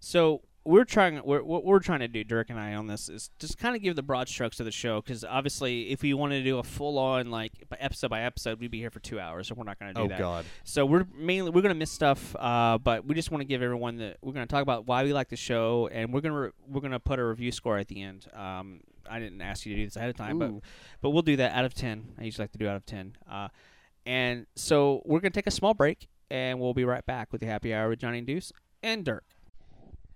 [0.00, 1.20] So we're trying.
[1.24, 3.82] We're, what we're trying to do, Dirk and I, on this is just kind of
[3.82, 6.62] give the broad strokes of the show because obviously, if we wanted to do a
[6.62, 9.78] full on like episode by episode, we'd be here for two hours, so we're not
[9.78, 10.18] going to do Oh that.
[10.18, 10.44] God.
[10.64, 13.62] So we're mainly we're going to miss stuff, uh, but we just want to give
[13.62, 16.34] everyone that we're going to talk about why we like the show, and we're going
[16.34, 18.26] to re- we're going to put a review score at the end.
[18.34, 20.52] Um, I didn't ask you to do this ahead of time, but
[21.00, 22.12] but we'll do that out of ten.
[22.18, 23.16] I usually like to do out of ten.
[23.30, 23.48] Uh,
[24.06, 27.40] and so we're going to take a small break, and we'll be right back with
[27.40, 29.24] the happy hour with Johnny and Deuce and Dirk.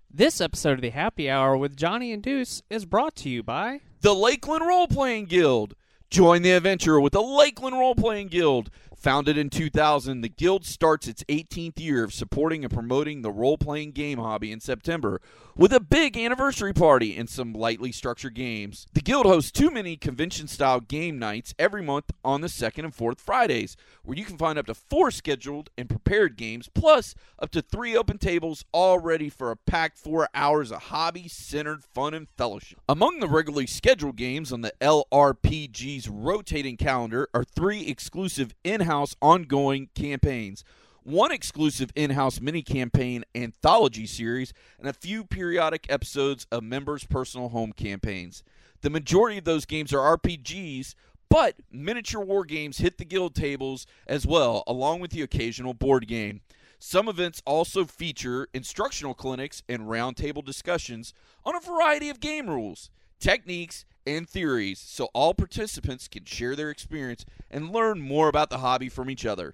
[0.09, 3.81] This episode of the Happy Hour with Johnny and Deuce is brought to you by
[4.01, 5.75] The Lakeland Role Playing Guild.
[6.09, 8.71] Join the adventure with the Lakeland Role Playing Guild.
[8.97, 13.55] Founded in 2000, the Guild starts its 18th year of supporting and promoting the role
[13.55, 15.21] playing game hobby in September
[15.55, 18.87] with a big anniversary party and some lightly structured games.
[18.93, 22.93] The Guild hosts two many convention style game nights every month on the second and
[22.93, 27.51] fourth Fridays, where you can find up to four scheduled and prepared games, plus up
[27.51, 32.15] to three open tables, all ready for a packed four hours of hobby centered fun
[32.15, 32.79] and fellowship.
[32.89, 39.15] Among the regularly scheduled games on the LRPG's rotating calendar are three exclusive in house
[39.21, 40.63] ongoing campaigns.
[41.03, 47.05] One exclusive in house mini campaign anthology series, and a few periodic episodes of members'
[47.05, 48.43] personal home campaigns.
[48.81, 50.95] The majority of those games are RPGs,
[51.29, 56.07] but miniature war games hit the guild tables as well, along with the occasional board
[56.07, 56.41] game.
[56.79, 61.13] Some events also feature instructional clinics and roundtable discussions
[61.45, 66.69] on a variety of game rules, techniques, and theories so all participants can share their
[66.69, 69.53] experience and learn more about the hobby from each other.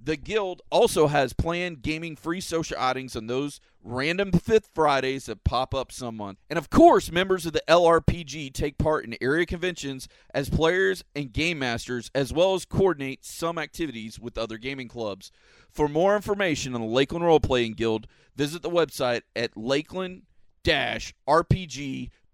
[0.00, 5.42] The Guild also has planned gaming free social outings on those random fifth Fridays that
[5.42, 6.38] pop up some month.
[6.48, 11.32] And of course, members of the LRPG take part in area conventions as players and
[11.32, 15.32] game masters, as well as coordinate some activities with other gaming clubs.
[15.68, 20.22] For more information on the Lakeland Role Playing Guild, visit the website at lakeland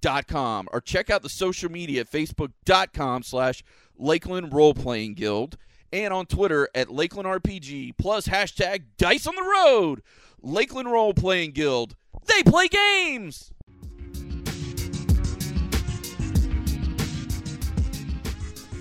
[0.04, 3.62] rpg.com or check out the social media at facebook.com slash
[3.96, 5.56] lakeland role playing guild
[5.92, 10.02] and on twitter at lakeland rpg plus hashtag dice on the road
[10.42, 13.50] lakeland role playing guild they play games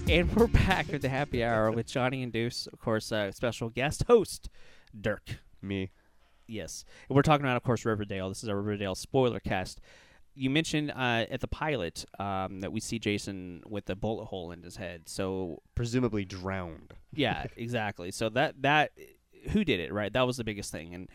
[0.09, 3.69] And we're back at the happy hour with Johnny and Deuce, of course, uh, special
[3.69, 4.49] guest host,
[4.99, 5.39] Dirk.
[5.61, 5.91] Me.
[6.45, 6.83] Yes.
[7.07, 8.27] And we're talking about, of course, Riverdale.
[8.27, 9.79] This is a Riverdale spoiler cast.
[10.35, 14.51] You mentioned uh, at the pilot um, that we see Jason with a bullet hole
[14.51, 15.03] in his head.
[15.07, 16.93] So, Presumably drowned.
[17.13, 18.11] yeah, exactly.
[18.11, 18.91] So that that
[19.49, 20.11] who did it, right?
[20.11, 20.93] That was the biggest thing.
[20.95, 21.09] And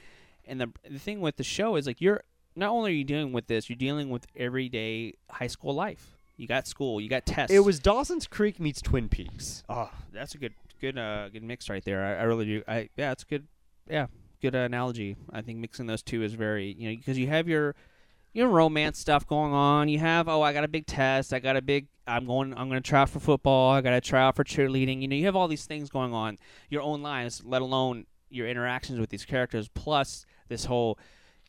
[0.46, 2.22] and the the thing with the show is like you're
[2.54, 6.16] not only are you dealing with this, you're dealing with everyday high school life.
[6.36, 7.52] You got school, you got tests.
[7.52, 9.64] It was Dawson's Creek meets Twin Peaks.
[9.68, 12.04] Oh, that's a good, good, uh, good mix right there.
[12.04, 12.62] I, I really do.
[12.68, 13.48] I yeah, it's good.
[13.90, 14.06] Yeah,
[14.40, 15.16] good uh, analogy.
[15.32, 17.74] I think mixing those two is very, you know, because you have your,
[18.32, 19.88] your romance stuff going on.
[19.88, 21.32] You have, oh, I got a big test.
[21.32, 21.86] I got a big.
[22.06, 22.54] I'm going.
[22.54, 23.72] I'm going to try out for football.
[23.72, 25.02] I got to try out for cheerleading.
[25.02, 26.38] You know, you have all these things going on.
[26.70, 30.98] Your own lives, let alone your interactions with these characters, plus this whole.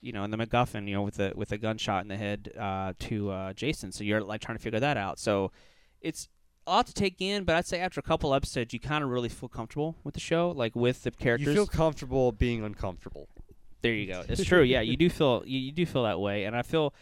[0.02, 2.54] You know, and the MacGuffin, you know, with the with a gunshot in the head
[2.58, 3.92] uh, to uh, Jason.
[3.92, 5.20] So you're like trying to figure that out.
[5.20, 5.52] So
[6.00, 6.30] it's
[6.66, 9.10] a lot to take in, but I'd say after a couple episodes, you kind of
[9.10, 11.48] really feel comfortable with the show, like with the characters.
[11.48, 13.28] You feel comfortable being uncomfortable.
[13.82, 14.24] There you go.
[14.30, 14.64] It's true.
[14.64, 16.94] Yeah, you do feel you, you do feel that way, and I feel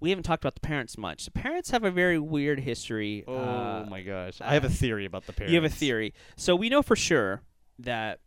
[0.00, 1.26] we haven't talked about the parents much.
[1.26, 3.24] The parents have a very weird history.
[3.28, 4.40] Oh uh, my gosh.
[4.40, 5.52] I have a theory about the parents.
[5.52, 6.14] You have a theory.
[6.36, 7.42] So we know for sure
[7.78, 8.20] that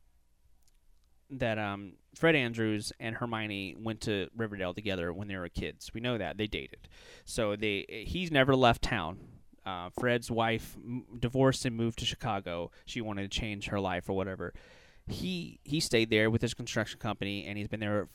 [1.31, 5.91] that um Fred Andrews and Hermione went to Riverdale together when they were kids.
[5.93, 6.87] We know that they dated.
[7.25, 9.19] So they he's never left town.
[9.65, 12.69] Uh, Fred's wife m- divorced and moved to Chicago.
[12.85, 14.53] She wanted to change her life or whatever.
[15.07, 18.07] He he stayed there with his construction company and he's been there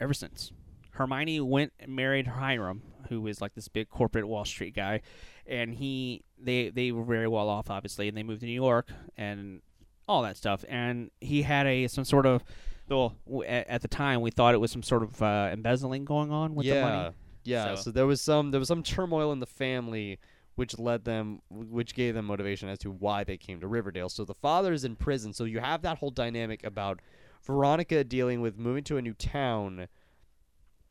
[0.00, 0.52] ever since.
[0.92, 5.00] Hermione went and married Hiram, who is like this big corporate Wall Street guy,
[5.46, 8.88] and he they they were very well off obviously, and they moved to New York
[9.16, 9.62] and
[10.08, 10.64] all that stuff.
[10.68, 12.44] And he had a some sort of
[12.88, 16.04] well w- at, at the time we thought it was some sort of uh, embezzling
[16.04, 17.14] going on with yeah, the money.
[17.44, 17.74] yeah.
[17.76, 17.90] So- So.
[17.92, 20.18] there was some there was some turmoil in the family,
[20.54, 24.08] which led them, which gave them motivation as to why they came to Riverdale.
[24.08, 25.32] So the father is in prison.
[25.32, 27.00] So you have that whole dynamic about
[27.42, 29.88] Veronica dealing with moving to a new town,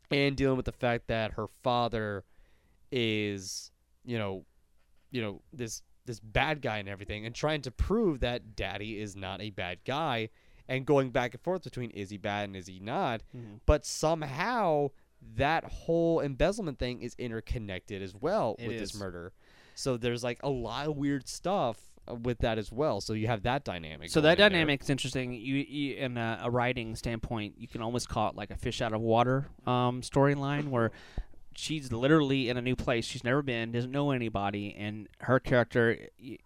[0.10, 2.26] and dealing with the fact that her father
[2.92, 3.72] is,
[4.04, 4.46] you know,
[5.12, 9.16] you know this this bad guy and everything, and trying to prove that Daddy is
[9.16, 10.30] not a bad guy,
[10.68, 13.60] and going back and forth between is he bad and is he not Mhm.
[13.66, 14.90] but somehow
[15.36, 19.32] that whole embezzlement thing is interconnected as well It with this murder.
[19.82, 23.02] So there's like a lot of weird stuff uh, with that as well.
[23.02, 24.10] So you have that dynamic.
[24.10, 25.34] So that in dynamic's interesting.
[25.34, 28.82] You, you in a, a writing standpoint, you can almost call it like a fish
[28.82, 30.92] out of water um, storyline where
[31.56, 35.98] she's literally in a new place she's never been, doesn't know anybody, and her character.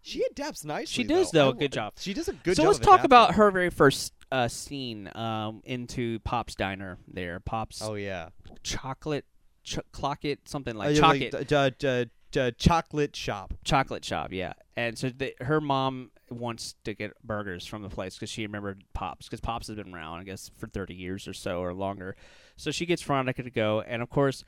[0.02, 1.04] she adapts nicely.
[1.04, 1.94] She does, though, lo- good job.
[1.98, 2.66] She does a good so job.
[2.66, 6.98] So let's talk about her very first uh, scene um, into Pop's diner.
[7.08, 8.30] There, Pop's Oh yeah,
[8.64, 9.26] chocolate,
[9.64, 11.48] ch- clocket, something like yeah, chocolate, like,
[12.32, 13.54] d- uh, chocolate shop.
[13.64, 14.32] chocolate shop.
[14.32, 18.44] Yeah, and so the, her mom wants to get burgers from the place because she
[18.44, 21.74] remembered Pops because Pops has been around, I guess, for thirty years or so or
[21.74, 22.16] longer.
[22.58, 24.44] So she gets Veronica to go, and of course.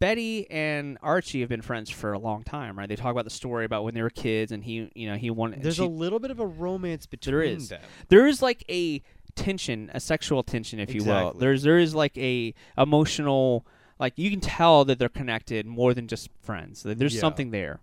[0.00, 2.88] Betty and Archie have been friends for a long time, right?
[2.88, 5.30] They talk about the story about when they were kids, and he, you know, he
[5.30, 5.62] wanted.
[5.62, 7.68] There's she- a little bit of a romance between There is.
[7.68, 7.80] them.
[8.08, 9.02] there is like a
[9.36, 11.32] tension, a sexual tension, if you will.
[11.38, 13.64] There's there is like a emotional,
[13.98, 16.82] like you can tell that they're connected more than just friends.
[16.82, 17.20] There's Yeah.
[17.20, 17.80] something there,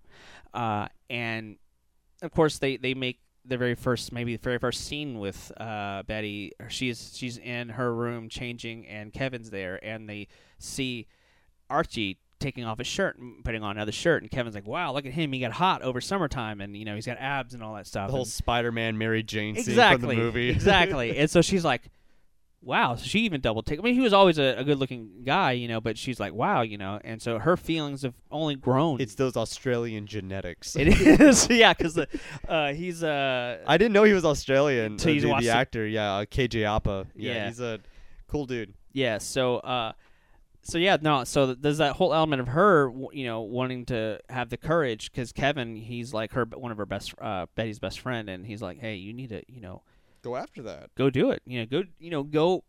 [0.54, 1.58] uh, and
[2.22, 6.04] of course they they make the very first maybe the very first scene with uh,
[6.04, 6.52] Betty.
[6.70, 10.28] She's she's in her room changing, and Kevin's there, and they
[10.60, 11.08] see
[11.70, 15.06] Archie taking off his shirt and putting on another shirt, and Kevin's like, "Wow, look
[15.06, 15.32] at him!
[15.32, 18.08] He got hot over summertime, and you know he's got abs and all that stuff."
[18.08, 20.50] The whole And- Spider-Man Mary Jane scene exactly from the movie.
[20.50, 21.84] exactly and so she's like
[22.64, 25.10] wow so she even double take i mean he was always a, a good looking
[25.26, 28.56] guy you know but she's like wow you know and so her feelings have only
[28.56, 30.76] grown it's those Australian genetics.
[30.76, 31.98] it is yeah because
[32.48, 34.98] uh, he's uh I didn't know he was Australian.
[34.98, 37.08] Till uh, the, the actor, yeah, uh, KJ Apa.
[37.16, 37.48] Yeah, Yeah.
[37.48, 37.80] he's a
[38.28, 38.74] cool dude.
[38.94, 39.94] yeah so uh
[40.62, 43.86] so yeah no so th- there's that whole element of her w- you know wanting
[43.88, 47.80] to have the courage because kevin he's like her one of her best uh betty's
[47.80, 49.82] best friend and he's like hey you need to you know
[50.24, 50.90] Go after that.
[50.96, 51.42] go do it.
[51.46, 52.64] You know, go you know, go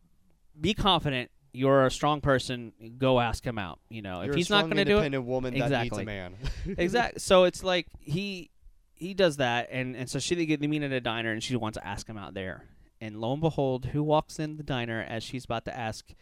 [0.61, 1.31] be confident.
[1.55, 2.73] You're a strong person.
[2.97, 3.79] Go ask him out.
[3.91, 6.03] You know, You're if he's not going to do it, independent woman that needs Exactly.
[6.03, 6.35] a man.
[6.79, 7.19] exactly.
[7.21, 8.51] So it's like he
[8.95, 11.43] he does that, and and so she they get they meet at a diner, and
[11.43, 12.65] she wants to ask him out there.
[13.01, 16.15] And lo and behold, who walks in the diner as she's about to ask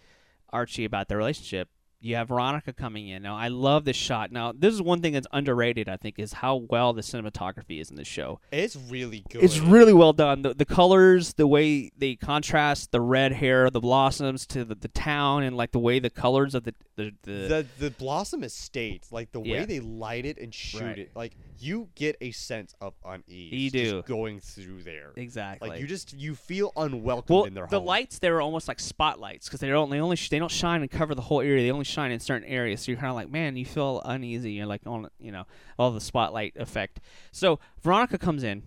[0.50, 1.68] Archie about their relationship?
[2.02, 3.22] You have Veronica coming in.
[3.22, 4.32] Now, I love this shot.
[4.32, 7.90] Now, this is one thing that's underrated, I think, is how well the cinematography is
[7.90, 8.40] in this show.
[8.50, 9.42] It's really good.
[9.44, 10.40] It's really well done.
[10.40, 14.88] The, the colors, the way they contrast the red hair, the blossoms to the, the
[14.88, 19.06] town, and like the way the colors of the the, the, the the blossom estate,
[19.10, 19.64] like the way Yeah.
[19.66, 20.98] they light it and shoot Right.
[20.98, 21.32] it, like
[21.62, 23.52] you get a sense of unease.
[23.52, 24.02] You just do.
[24.02, 25.12] going through there.
[25.16, 25.68] exactly.
[25.68, 27.86] Like you just you feel unwelcome well, in their the home.
[27.86, 30.82] lights they were almost like spotlights because they don't they only sh- they don't shine
[30.82, 31.62] and cover the whole area.
[31.62, 32.82] They only shine in certain areas.
[32.82, 34.52] So you're kind of like, man, you feel uneasy.
[34.52, 35.44] You're like on you know
[35.78, 37.00] all the spotlight effect.
[37.32, 38.64] So Veronica comes in.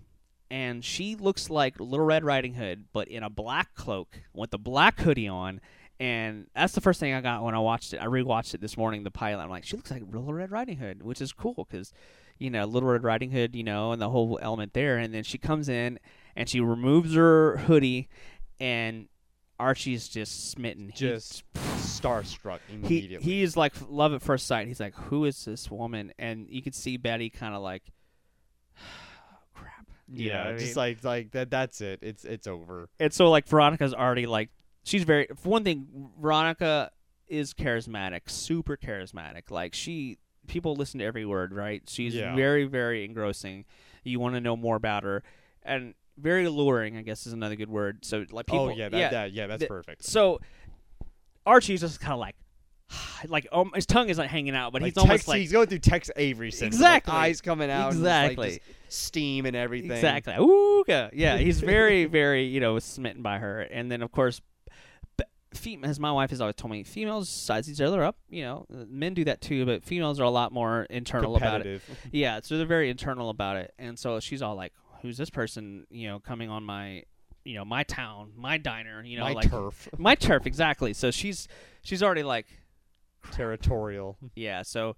[0.50, 4.58] And she looks like Little Red Riding Hood, but in a black cloak with a
[4.58, 5.60] black hoodie on,
[5.98, 8.00] and that's the first thing I got when I watched it.
[8.00, 9.42] I rewatched it this morning, the pilot.
[9.42, 11.92] I'm like, she looks like Little Red Riding Hood, which is cool because,
[12.38, 14.98] you know, Little Red Riding Hood, you know, and the whole element there.
[14.98, 15.98] And then she comes in
[16.36, 18.08] and she removes her hoodie,
[18.58, 19.08] and
[19.60, 20.88] Archie's just smitten.
[20.88, 23.24] He- just starstruck he immediately.
[23.24, 24.66] he is like love at first sight.
[24.66, 26.12] He's like, who is this woman?
[26.18, 27.82] And you could see Betty kind of like,
[29.54, 29.86] crap.
[30.08, 30.76] You yeah, what I just mean?
[30.76, 31.50] like like that.
[31.50, 32.00] That's it.
[32.02, 32.88] It's it's over.
[32.98, 34.50] and so like Veronica's already like
[34.82, 36.90] she's very for one thing Veronica
[37.28, 39.50] is charismatic, super charismatic.
[39.50, 41.82] Like she people listen to every word, right?
[41.88, 42.34] She's Yeah.
[42.34, 43.64] very very engrossing.
[44.02, 45.22] You want to know more about her
[45.62, 48.04] and very alluring, I guess is another good word.
[48.04, 49.10] So like people oh yeah, that, yeah.
[49.10, 50.04] that yeah, that's the- perfect.
[50.04, 50.40] So
[51.46, 52.36] Archie's just kind of like
[53.28, 55.78] like um, his tongue isn't hanging out, but Like he's almost like he's going through
[55.78, 56.68] Tex Avery syndrome.
[56.74, 57.12] Exactly.
[57.12, 57.88] Like eyes coming out.
[57.88, 58.48] like, Exactly.
[58.50, 58.60] just
[59.06, 59.90] steam and everything.
[59.92, 60.34] Exactly.
[60.34, 61.10] Ooga.
[61.14, 63.62] Yeah, he's very, very, you know, smitten by her.
[63.62, 64.40] And then, of course,
[65.84, 68.16] as my wife has always told me, females size each other up.
[68.28, 71.64] You know, Uh, men do that too, but females are a lot more internal about
[71.66, 71.82] it.
[72.12, 73.72] Yeah, so they're very internal about it.
[73.78, 75.86] And so she's all like, "Who's this person?
[75.90, 77.04] You know, coming on my,
[77.44, 79.02] you know, my town, my diner.
[79.04, 79.88] You know, My like turf.
[79.98, 81.48] my turf exactly." So she's
[81.82, 82.46] she's already like,
[83.30, 84.18] Territorial.
[84.36, 84.62] yeah.
[84.62, 84.96] So,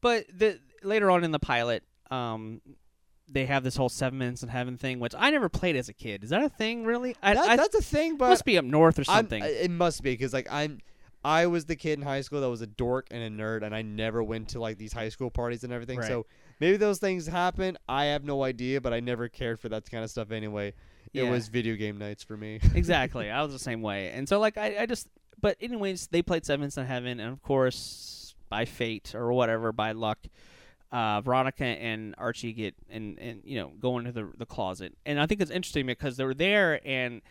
[0.00, 2.60] but the later on in the pilot, um,
[3.28, 5.92] they have this whole seven minutes in heaven thing, which I never played as a
[5.92, 6.22] kid.
[6.24, 7.16] Is that a thing, really?
[7.22, 9.42] I, That, I that's a thing, but must be up north or I'm- something.
[9.44, 10.78] it must be because like I'm,
[11.24, 13.74] I was the kid in high school that was a dork and a nerd, and
[13.74, 15.98] I never went to like these high school parties and everything.
[15.98, 16.06] Right.
[16.06, 16.26] So
[16.60, 17.76] maybe those things happen.
[17.88, 20.68] I have no idea, but I never cared for that kind of stuff anyway.
[21.12, 21.30] It Yeah.
[21.30, 22.60] was video game nights for me.
[22.74, 23.28] exactly.
[23.28, 24.10] I was the same way.
[24.10, 25.08] And so like I, I just
[25.40, 29.72] but anyways, they played Seven Minutes in Heaven and of course by fate or whatever,
[29.72, 30.18] by luck,
[30.92, 34.96] uh, Veronica and Archie get and, and you know, go into the the closet.
[35.04, 37.22] And I think it's interesting because they were there and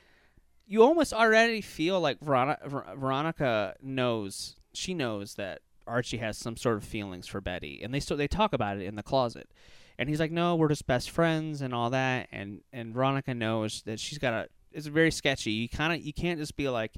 [0.68, 6.78] you almost already feel like Veronica, Veronica knows she knows that Archie has some sort
[6.78, 9.50] of feelings for Betty, and they still they talk about it in the closet.
[9.98, 13.84] And he's like, "No, we're just best friends and all that." And and Veronica knows
[13.86, 14.48] that she's got a.
[14.72, 15.52] It's very sketchy.
[15.52, 16.96] You kind of you can't just be like,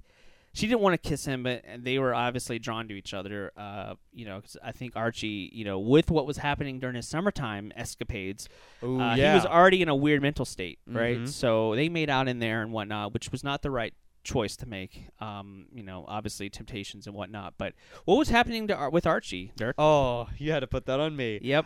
[0.57, 3.51] she didn't want to kiss him, but they were obviously drawn to each other.
[3.55, 7.07] Uh, you know, 'cause I think Archie, you know, with what was happening during his
[7.07, 8.49] summertime escapades,
[8.83, 9.31] Ooh, uh, yeah.
[9.33, 11.19] he was already in a weird mental state, right?
[11.19, 11.27] Mhm.
[11.29, 13.93] So they made out in there and whatnot, which was not the right
[14.23, 15.07] choice to make.
[15.19, 17.53] Um, you know, obviously temptations and whatnot.
[17.57, 17.73] But
[18.05, 19.51] what was happening to Ar- with Archie?
[19.55, 19.75] Dirk?
[19.77, 21.39] oh, you had to put that on me.
[21.41, 21.65] Yep.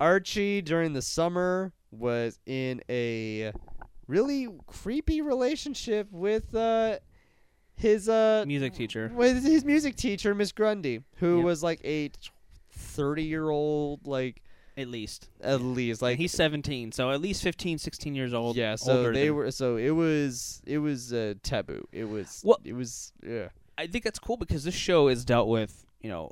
[0.00, 3.52] Archie during the summer was in a
[4.08, 6.98] really creepy relationship with uh
[7.76, 9.10] his uh Music teacher.
[9.14, 11.44] with his music teacher Miss Grundy, who Yep.
[11.44, 12.10] was like a
[12.96, 14.42] 30-year-old like
[14.76, 15.28] At least.
[15.40, 18.56] at least like Like he's 17, so at least 15, 16 years old.
[18.56, 21.86] yeah, so they than- were so it was it was uh, taboo.
[21.92, 23.48] It was Well- it was yeah.
[23.76, 26.30] I think that's cool because this show is dealt with, you know,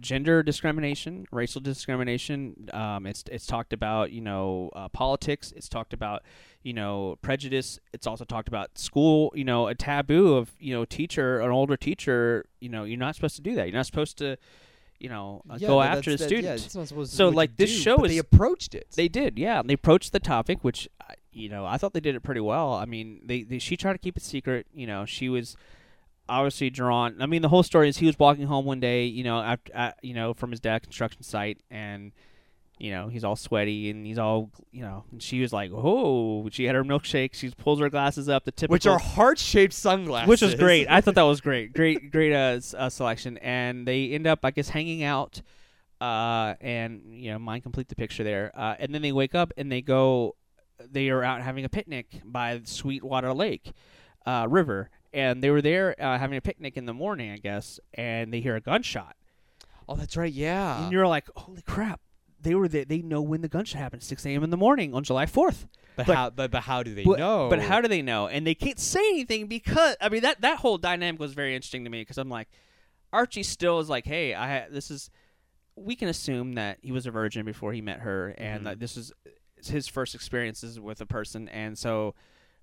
[0.00, 2.68] gender discrimination, racial discrimination.
[2.72, 5.52] Um, it's it's talked about, you know, uh, politics.
[5.56, 6.22] It's talked about,
[6.62, 7.78] you know, prejudice.
[7.92, 9.32] It's also talked about school.
[9.34, 12.46] You know, a taboo of you know, teacher, an older teacher.
[12.60, 13.66] You know, you're not supposed to do that.
[13.68, 14.36] You're not supposed to,
[14.98, 16.46] you know, uh, Yeah, go after the that- student.
[16.46, 18.88] Yeah, it's not supposed to So, like, this do, show but they approached it.
[18.96, 19.62] They did, yeah.
[19.64, 22.72] They approached the topic, which I- you know I thought they did it pretty well.
[22.72, 24.66] I mean, they, they she tried to keep it secret.
[24.74, 25.56] You know, she was
[26.28, 27.20] obviously drawn.
[27.20, 29.72] I mean, the whole story is he was walking home one day, you know, after
[29.74, 32.12] uh, you know from his dad construction site, and
[32.78, 36.48] you know he's all sweaty and he's all you know, and she was like, oh,
[36.50, 37.34] she had her milkshake.
[37.34, 40.28] She pulls her glasses up, the typical, which are heart-shaped sunglasses.
[40.28, 40.86] which was great.
[40.90, 43.38] I thought that was great, great, great uh, s- uh, selection.
[43.38, 45.40] And they end up, I guess, hanging out,
[46.00, 48.52] uh, and you know, mine complete the picture there.
[48.54, 50.36] Uh, and then they wake up and they go,
[50.90, 53.72] they are out having a picnic by Sweetwater Lake,
[54.26, 57.78] uh, River, and they were there uh, having a picnic in the morning, I guess,
[57.94, 59.16] and they hear a gunshot,
[59.88, 60.32] Oh, that's right.
[60.32, 60.82] Yeah.
[60.82, 62.00] and you're like, holy crap.
[62.40, 62.84] They were there.
[62.84, 64.02] They know when the gunshot happened.
[64.02, 64.44] Six a.m.
[64.44, 65.66] in the morning on July fourth.
[65.96, 66.30] but, but- how?
[66.30, 67.48] But, but how do they But, know?
[67.48, 68.28] but how do they know?
[68.28, 71.84] And they can't say anything because I mean that that whole dynamic was very interesting
[71.84, 72.48] to me because I'm like,
[73.12, 75.10] Archie still is like, hey, I this is.
[75.76, 78.64] We can assume that he was a virgin before he met her, and Mhm.
[78.64, 79.12] that this is
[79.66, 82.14] his first experiences with a person, and so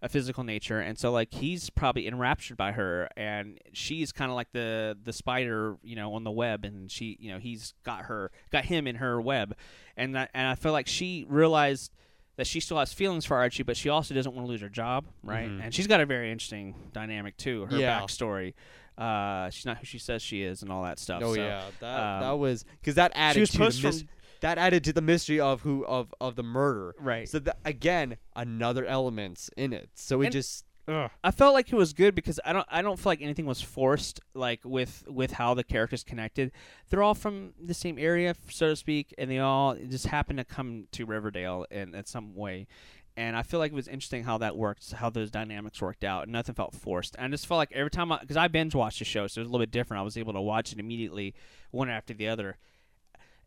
[0.03, 4.35] a physical nature, and so like he's probably enraptured by her, and she's kind of
[4.35, 8.01] like the the spider, you know, on the web, and she, you know, he's got
[8.05, 9.55] her, got him in her web,
[9.97, 11.91] and that, and I feel like she realized
[12.35, 14.67] that she still has feelings for Archie, but she also doesn't want to lose her
[14.69, 15.47] job, right?
[15.49, 15.63] Mhm.
[15.63, 17.67] And she's got a very interesting dynamic too.
[17.67, 18.01] Her Yeah.
[18.01, 18.55] backstory,
[18.97, 21.21] uh, she's not who she says she is, and all that stuff.
[21.23, 23.49] Oh so, yeah, that um, that was because that attitude.
[23.49, 24.09] She was post from
[24.43, 26.93] that added to the mystery of who of of the murder.
[26.99, 27.27] right.
[27.27, 29.89] So that, again, another elements in it.
[29.95, 32.99] So it And- just I felt like it was good because I don't I don't
[32.99, 36.51] feel like anything was forced like with with how the characters connected.
[36.89, 40.43] They're all from the same area, so to speak, and they all just happen to
[40.43, 42.67] come to Riverdale in, in some way.
[43.15, 46.23] And I feel like it was interesting how that worked, how those dynamics worked out,
[46.23, 47.15] and nothing felt forced.
[47.17, 49.43] And I just felt like every time, because I, binge watched the show, so it
[49.43, 50.01] was a little bit different.
[50.01, 51.35] I was able to watch it immediately,
[51.69, 52.57] one after the other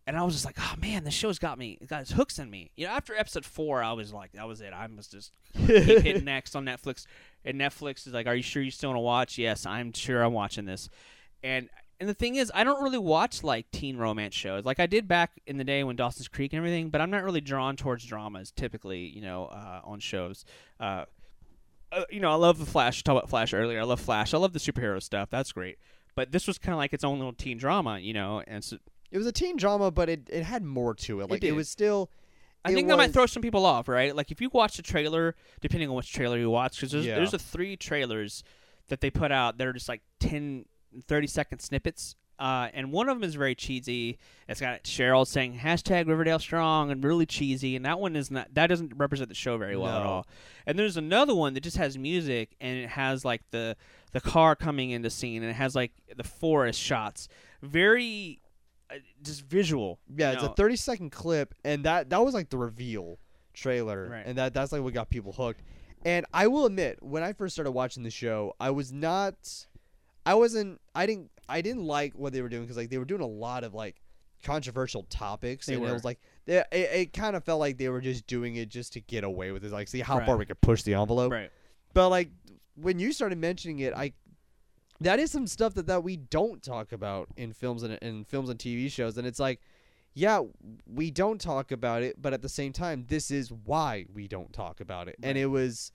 [0.06, 2.38] and I was just like, oh man, the show's got me, it got its hooks
[2.38, 2.70] in me.
[2.76, 4.72] You know, after episode four, I was like, that was it.
[4.72, 7.07] I must just keep hitting next on Netflix.
[7.44, 9.38] And Netflix is like, are you sure you still want to watch?
[9.38, 10.88] Yes, I'm sure I'm watching this.
[11.42, 14.64] And and the thing is, I don't really watch like teen romance shows.
[14.64, 17.24] Like I did back in the day when Dawson's Creek and everything, but I'm not
[17.24, 19.07] really drawn towards dramas typically.
[19.07, 20.44] You know, uh, on shows.
[20.78, 21.07] Uh,
[21.90, 23.02] uh, you know, I love the Flash.
[23.02, 23.80] Talk about Flash earlier.
[23.80, 24.34] I love Flash.
[24.34, 25.30] I love the superhero stuff.
[25.30, 25.78] That's great.
[26.14, 28.42] But this was kind of like its own little teen drama, you know.
[28.46, 28.78] And so
[29.11, 31.30] It was a teen drama, but it, it had more to it.
[31.30, 31.52] Like it, did.
[31.52, 32.11] was still.
[32.64, 34.14] I it think that might throw some people off, right?
[34.14, 37.14] Like if you watch the trailer, depending on which trailer you watch, because there's Yeah.
[37.16, 38.42] there's the three trailers
[38.88, 40.64] that they put out that are just like 10,
[41.07, 42.16] 30 second snippets.
[42.38, 44.18] Uh, and one of them is very cheesy.
[44.46, 47.76] It's got Cheryl saying hashtag Riverdale strong and really cheesy.
[47.76, 50.26] And that one is not that doesn't represent the show very well at all.
[50.66, 53.76] And there's another one that just has music and it has like the
[54.12, 57.26] the car coming into scene and it has like the forest shots.
[57.62, 58.40] Very
[58.91, 59.99] Uh, just visual.
[60.16, 60.51] Yeah, it's know?
[60.53, 63.18] a 30 second clip, and that that was like the reveal
[63.53, 64.22] trailer, Right.
[64.26, 65.62] and that that's like what got people hooked.
[66.05, 69.34] And I will admit, when I first started watching the show, I was not,
[70.24, 73.05] I wasn't, I didn't, I didn't like what they were doing because like they were
[73.05, 73.97] doing a lot of like
[74.45, 77.89] controversial topics, They and it was like they, it, it kind of felt like they
[77.89, 80.26] were just doing it just to get away with it, like see how Right.
[80.26, 81.32] far we could push the envelope.
[81.32, 81.51] right.
[81.93, 82.30] But like
[82.76, 84.12] when you started mentioning it, I
[85.01, 88.49] that is some stuff that, that we don't talk about in films and in films
[88.49, 89.61] and TV shows, and it's like,
[90.14, 90.40] yeah,
[90.86, 94.53] we don't talk about it, but at the same time, this is why we don't
[94.53, 95.92] talk about it, and it was.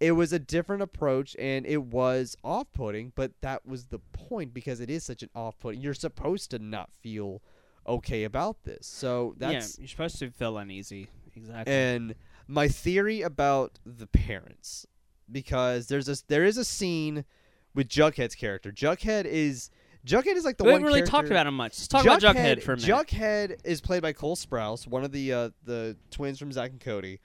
[0.00, 4.52] It was a different approach and it was off putting, but that was the point
[4.52, 5.80] because it is such an off putting.
[5.80, 7.40] You're supposed to not feel
[7.86, 8.86] okay about this.
[8.86, 11.08] So that's yeah, you're supposed to feel uneasy.
[11.36, 11.72] Exactly.
[11.72, 12.14] and
[12.46, 14.86] my theory about the parents
[15.30, 17.24] because there's a there is a scene
[17.74, 18.70] with Jughead's character.
[18.72, 19.70] Jughead is
[20.06, 21.72] Jughead is like the we one haven't really talked about him much.
[21.72, 22.88] Let's talk about Jughead for a minute.
[23.08, 26.80] Jughead is played by Cole Sprouse, one of the uh, the twins from Zack and
[26.80, 27.20] Cody,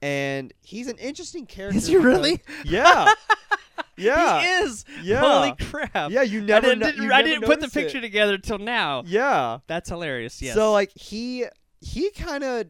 [0.00, 1.76] and he's an interesting character.
[1.78, 2.42] Is he really?
[2.64, 3.12] Yeah,
[3.96, 4.84] yeah, he is.
[5.02, 5.20] yeah.
[5.20, 6.10] Holy crap!
[6.10, 6.22] yeah.
[6.22, 7.80] You I never, didn't, kno- didn't- you I never didn't put the notice it.
[7.82, 9.02] picture together till now.
[9.06, 10.40] Yeah, That's hilarious.
[10.40, 10.54] Yes.
[10.54, 11.44] So like he
[11.80, 12.66] he kind of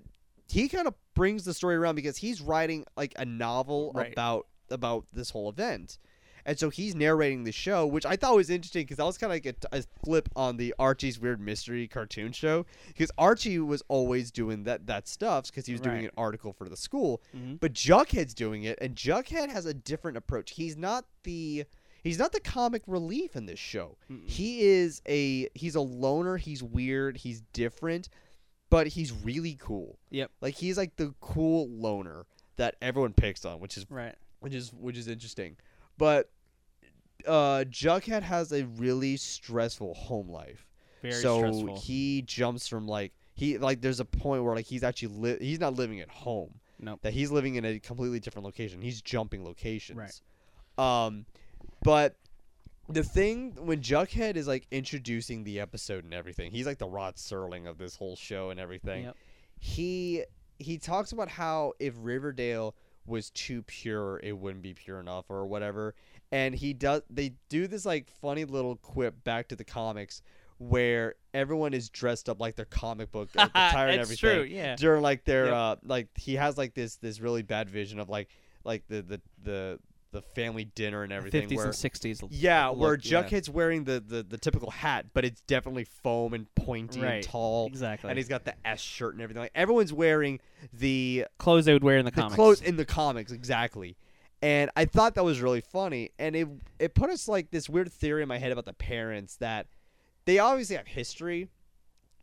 [0.48, 4.12] he kind of brings the story around because he's writing like a novel Right.
[4.12, 5.98] about about this whole event.
[6.44, 9.32] And so he's narrating the show, which I thought was interesting because that was kind
[9.32, 12.66] of like a, a flip on the Archie's Weird Mystery cartoon show.
[12.88, 16.04] Because Archie was always doing that that stuff because he was doing Right.
[16.04, 17.60] an article for the school, Mhm.
[17.60, 20.52] but Jughead's doing it, and Jughead has a different approach.
[20.52, 21.64] He's not the
[22.02, 23.96] he's not the comic relief in this show.
[24.10, 24.28] Mm-mm.
[24.28, 26.36] He is a he's a loner.
[26.38, 27.18] He's weird.
[27.18, 28.08] He's different,
[28.70, 29.98] but he's really cool.
[30.10, 30.30] Yep.
[30.40, 32.26] Like he's like the cool loner
[32.56, 34.16] that everyone picks on, which is right.
[34.40, 35.56] which is which is interesting.
[36.02, 36.32] But
[37.28, 40.66] uh Jughead has a really stressful home life.
[41.00, 41.78] Very so stressful.
[41.78, 45.60] he jumps from like he like there's a point where like he's actually li- he's
[45.60, 46.58] not living at home.
[46.80, 46.98] Nope.
[47.02, 48.82] That he's living in a completely different location.
[48.82, 50.20] He's jumping locations.
[50.76, 51.04] Right.
[51.04, 51.24] Um
[51.84, 52.16] but
[52.88, 57.14] the thing when Jughead is like introducing the episode and everything, he's like the Rod
[57.14, 59.04] Serling of this whole show and everything.
[59.04, 59.16] Yep.
[59.60, 60.24] He
[60.58, 62.74] he talks about how if Riverdale
[63.06, 65.94] was too pure, it wouldn't be pure enough or whatever.
[66.30, 70.22] And he does they do this like funny little quip back to the comics
[70.58, 74.42] where everyone is dressed up like their comic book attire and everything true.
[74.44, 74.76] Yeah.
[74.76, 75.54] during like their Yep.
[75.54, 78.28] uh like he has like this this really bad vision of like
[78.64, 79.78] like the the the,
[80.12, 82.22] the family dinner and everything Fifties where and sixties.
[82.30, 83.22] yeah where look, yeah.
[83.24, 87.14] Jughead's wearing the, the the typical hat but it's definitely foam and pointy Right.
[87.14, 88.10] and tall Exactly.
[88.10, 90.38] and he's got the S shirt and everything like everyone's wearing
[90.72, 92.34] the clothes they would wear in the, the comics.
[92.36, 93.96] clothes in the comics exactly
[94.42, 96.48] and I thought that was really funny and it
[96.78, 99.66] it put us like this weird theory in my head about the parents that
[100.26, 101.48] they obviously have history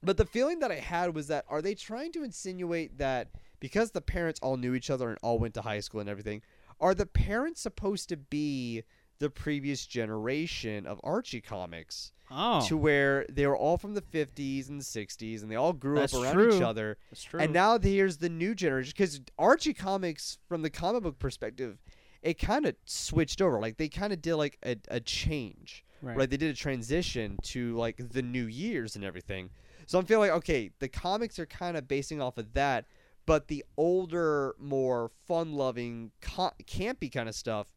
[0.04, 3.30] but the feeling that I had was that are they trying to insinuate that
[3.60, 6.42] because the parents all knew each other and all went to high school and everything
[6.80, 8.84] are the parents supposed to be
[9.20, 14.70] the previous generation of Archie comics Oh, to where they were all from the 50s
[14.70, 16.56] and 60s and they all grew That's up around true.
[16.56, 17.40] each other that's true.
[17.40, 21.80] and now here's the new generation because Archie comics, from the comic book perspective,
[22.22, 23.60] it kind of switched over.
[23.60, 26.18] Like they kind of did like a, a change, right.
[26.18, 26.30] right.
[26.30, 29.50] They did a transition to like the new years and everything.
[29.88, 32.86] So I'm feeling like okay, the comics are kind of basing off of that,
[33.30, 37.68] but the older, more fun-loving, campy kind of stuff.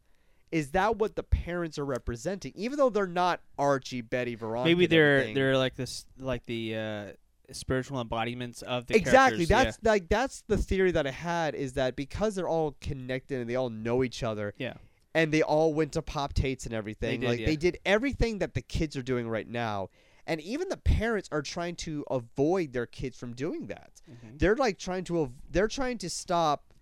[0.50, 2.52] Is that what the parents are representing?
[2.54, 5.34] Even though they're not Archie, Betty, Veronica, Maybe they're everything.
[5.34, 7.04] they're like this like the uh,
[7.50, 11.96] spiritual embodiments of the exactly that's like that's the theory that i had is that
[11.96, 14.74] because they're all connected and they all know each other yeah.
[15.14, 17.46] and they all went to Pop Tate's and everything They did, like yeah.
[17.46, 19.90] they did everything that the kids are doing right now
[20.26, 24.14] and even the parents are trying to avoid their kids from doing that yeah.
[24.14, 24.38] Mhm.
[24.38, 26.72] they're like trying to av- they're trying to stop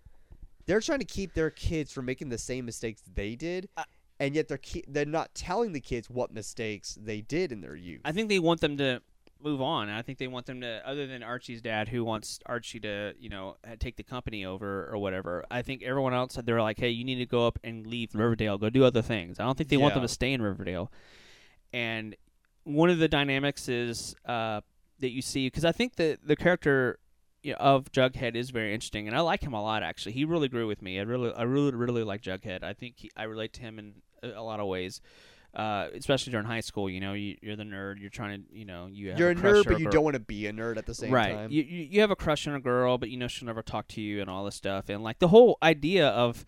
[0.65, 3.83] they're trying to keep their kids from making the same mistakes they did Uh,
[4.19, 7.75] and yet they're ki- they're not telling the kids what mistakes they did in their
[7.75, 9.01] youth I think they want them to
[9.43, 9.89] move on.
[9.89, 13.27] I think they want them to, other than Archie's dad, who wants Archie to, you
[13.27, 15.43] know, take the company over or whatever.
[15.49, 18.59] I think everyone else, they're like, hey, you need to go up and leave Riverdale,
[18.59, 19.39] go do other things.
[19.39, 20.91] I don't think they want them to stay in Riverdale.
[21.73, 22.15] And
[22.63, 24.61] one of the dynamics is uh,
[24.99, 26.99] that you see because I think that the character
[27.43, 29.83] you know, of Jughead is very interesting, and I like him a lot.
[29.83, 30.99] Actually, he really grew with me.
[30.99, 32.63] I really, I really, really like Jughead.
[32.63, 33.93] I think he, I relate to him in
[34.23, 35.01] a, a lot of ways.
[35.53, 37.99] Uh, especially during high school, you know, you, you're the nerd.
[37.99, 40.13] You're trying to, you know, you have You're a crush nerd, but you don't want
[40.13, 41.35] to be a nerd at the same right.
[41.35, 41.51] time.
[41.51, 43.89] You, you you have a crush on a girl, but you know she'll never talk
[43.89, 44.87] to you and all this stuff.
[44.87, 46.45] And like the whole idea of,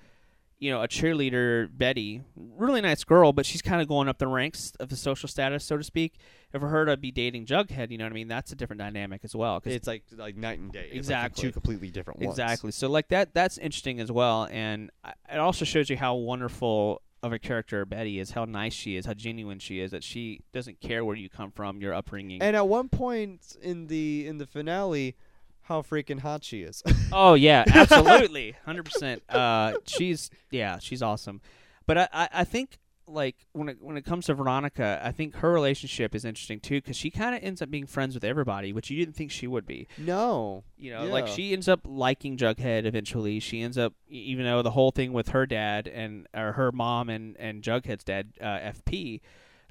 [0.60, 4.28] you know, a cheerleader Betty, really nice girl, but she's kind of going up the
[4.28, 6.14] ranks of the social status, so to speak.
[6.54, 8.28] And for her to be dating Jughead, you know what I mean?
[8.28, 9.60] That's a different dynamic as well.
[9.60, 10.82] 'cause- It's like like night and day.
[10.86, 11.42] It's like Exactly.
[11.42, 12.32] two completely different ones.
[12.38, 12.72] exactly.
[12.72, 14.48] So like that, that's interesting as well.
[14.52, 14.90] And
[15.32, 19.06] it also shows you how wonderful of a character Betty is, how nice she is,
[19.06, 19.92] how genuine she is.
[19.92, 22.42] That she doesn't care where you come from, your upbringing.
[22.42, 25.16] And at one point in the in the finale,
[25.64, 26.84] how freaking hot she is.
[27.16, 29.22] Oh yeah, absolutely, hundred percent.
[29.30, 31.42] Uh, she's yeah, she's awesome.
[31.86, 35.36] But I, I, I think like when it when it comes to Veronica, I think
[35.36, 38.74] her relationship is interesting too because she kind of ends up being friends with everybody,
[38.74, 39.88] which you didn't think she would be.
[40.00, 40.64] no.
[40.76, 43.40] You know, like she ends up liking Jughead eventually.
[43.40, 47.10] She ends up, even though the whole thing with her dad and or her mom
[47.10, 49.22] and and Jughead's dad, uh, FP.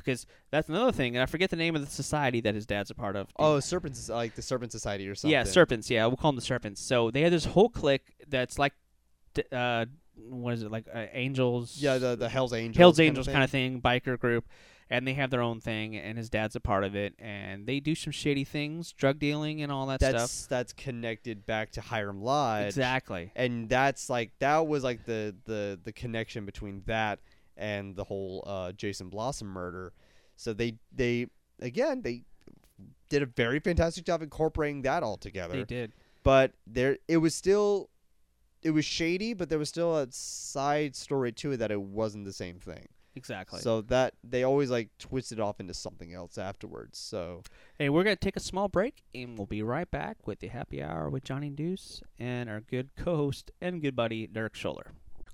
[0.05, 2.91] Because that's another thing, and I forget the name of the society that his dad's
[2.91, 3.29] a part of.
[3.37, 5.33] Oh, serpents like the Serpent Society or something.
[5.33, 5.91] Yeah, serpents.
[5.91, 6.81] Yeah, we'll call them the serpents.
[6.83, 8.73] So they have this whole clique that's like,
[9.51, 9.87] uh,
[10.29, 10.87] what is it like?
[10.93, 11.77] Uh, angels.
[11.79, 12.79] Yeah, the the Hell's Angels.
[12.79, 14.45] Hell's kind Angels of kind of thing, biker group,
[14.91, 17.81] and they have their own thing, and his dad's a part of it, and they
[17.81, 20.49] do some shady things, drug dealing, and all that That's stuff.
[20.51, 22.67] that's connected back to Hiram Lodge.
[22.67, 23.33] Exactly.
[23.35, 27.21] And that's like that was like the the the connection between that
[27.63, 29.93] and the whole uh, Jason Blossom murder.
[30.37, 31.29] So they they
[31.61, 32.25] again they
[33.09, 35.55] did a very fantastic job incorporating that all together.
[35.55, 35.93] They did.
[36.25, 37.89] but there it was still
[38.63, 42.25] it was shady but there was still a side story to it that it wasn't
[42.25, 42.87] the same thing
[43.17, 43.61] Exactly.
[43.61, 47.43] so that they always like twisted off into something else afterwards so
[47.79, 50.47] Hey, we're going to take a small break, and we'll be right back with the
[50.49, 54.93] happy hour with Johnny Deuce and our good co host and good buddy, Derek Schuller.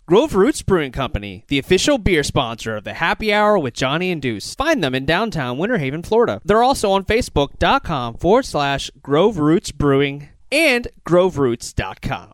[0.08, 4.22] Grove Roots Brewing Company, the official beer sponsor of the happy hour with Johnny and
[4.22, 4.54] Deuce.
[4.54, 6.40] Find them in downtown Winter Haven, Florida.
[6.46, 12.32] They're also on Facebook.com forward slash Grove Roots Brewing and GroveRoots.com.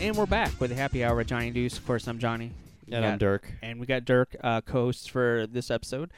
[0.00, 1.78] And we're back with the happy hour with Johnny and Deuce.
[1.78, 2.52] Of course, I'm Johnny.
[2.92, 6.12] And I'm Dirk and we got Dirk uh, co-hosts for this episode.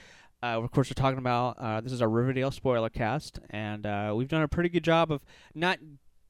[0.45, 4.13] Uh, of course, we're talking about uh, this is our Riverdale spoiler cast, and uh,
[4.15, 5.25] we've done a pretty good job of
[5.55, 5.79] not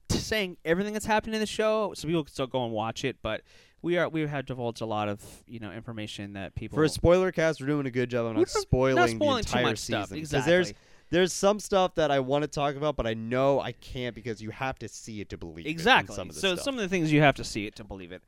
[0.08, 3.16] saying everything that's happening in the show, so people can still go and watch it.
[3.22, 3.40] But
[3.82, 6.88] we are we have divulged a lot of you know information that people for a
[6.88, 10.16] spoiler cast we're doing a good job of not spoiling, not spoiling the entire season
[10.16, 10.50] Exactly.
[10.50, 10.72] there's
[11.10, 14.40] there's some stuff that I want to talk about but I know I can't because
[14.40, 16.16] you have to see it to believe it exactly.
[16.16, 16.64] some so stuff.
[16.64, 18.22] some of the things you have to see it to believe it.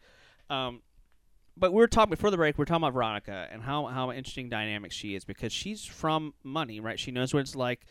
[0.50, 0.82] Um,
[1.56, 2.58] but we were talking before the break.
[2.58, 6.34] We are talking about Veronica and how how interesting dynamic she is because she's from
[6.44, 6.98] money, right?
[6.98, 7.86] She knows what it's like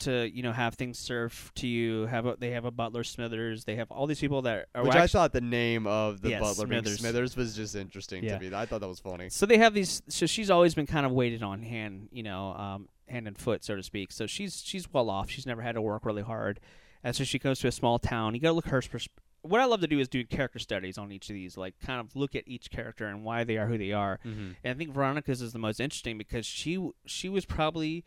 [0.00, 2.06] to you know have things served to you.
[2.06, 3.64] Have a, they have a Butler Smithers.
[3.64, 6.40] They have all these people that are which I thought the name of the Yes,
[6.40, 7.00] butler Smithers.
[7.00, 8.38] Smithers was just interesting Yeah.
[8.38, 10.02] to me I thought that was funny So they have these.
[10.08, 13.62] So she's always been kind of weighted on hand, you know, um, hand and foot,
[13.64, 14.10] so to speak.
[14.12, 15.28] So she's she's well off.
[15.30, 16.60] She's never had to work really hard,
[17.04, 18.34] and so she goes to a small town.
[18.34, 18.80] You got to look her.
[18.80, 19.08] Pers-
[19.42, 22.00] what I love to do is do character studies on each of these, like kind
[22.00, 24.18] of look at each character and why they are who they are.
[24.24, 24.52] mm-hmm.
[24.62, 28.04] And I think Veronica's is the most interesting because she she was probably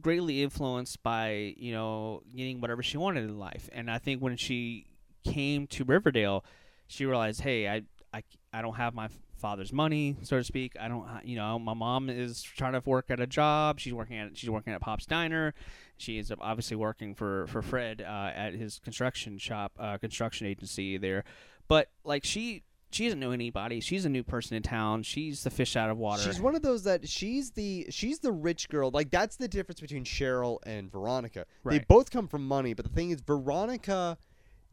[0.00, 3.68] greatly influenced by you know getting whatever she wanted in life.
[3.72, 4.86] And I think when she
[5.24, 6.44] came to Riverdale,
[6.86, 7.82] she realized, hey, I
[8.12, 10.72] I, I don't have my father's money, so to speak.
[10.80, 13.78] I don't, you know, my mom is trying to work at a job.
[13.78, 15.54] She's working at she's working at Pop's Diner.
[15.98, 20.96] She is obviously working for for Fred uh, at his construction shop, uh, construction agency
[20.96, 21.24] there.
[21.68, 23.80] But like she she doesn't know anybody.
[23.80, 25.02] She's a new person in town.
[25.02, 26.22] She's the fish out of water.
[26.22, 28.90] She's one of those that she's the she's the rich girl.
[28.90, 31.44] Like that's the difference between Cheryl and Veronica.
[31.64, 34.16] They both come from money, but the thing is Veronica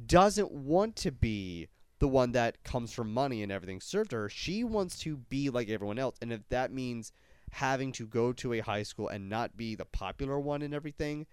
[0.05, 1.67] doesn't want to be
[1.99, 4.30] the one that comes from money and everything served to her.
[4.30, 6.17] She wants to be like everyone else.
[6.21, 7.11] And if that means
[7.56, 11.26] having to go to a high school and not be the popular one and everything,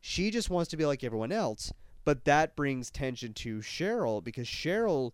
[0.00, 1.72] she just wants to be like everyone else.
[2.04, 5.12] But that brings tension to Cheryl because Cheryl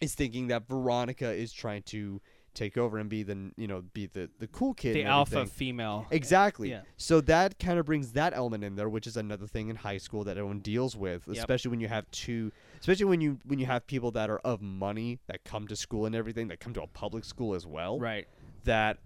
[0.00, 2.20] is thinking that Veronica is trying to
[2.54, 6.06] take over and be the you know be the the cool kid the alpha female.
[6.10, 6.68] Exactly.
[6.68, 6.82] Yeah.
[6.98, 9.96] So that kind of brings that element in there, which is another thing in high
[9.96, 11.36] school that everyone deals with, Yep.
[11.38, 14.60] especially when you have two, especially when you when you have people that are of
[14.60, 17.98] money that come to school and everything that come to a public school as well.
[17.98, 18.26] Right.
[18.64, 18.98] That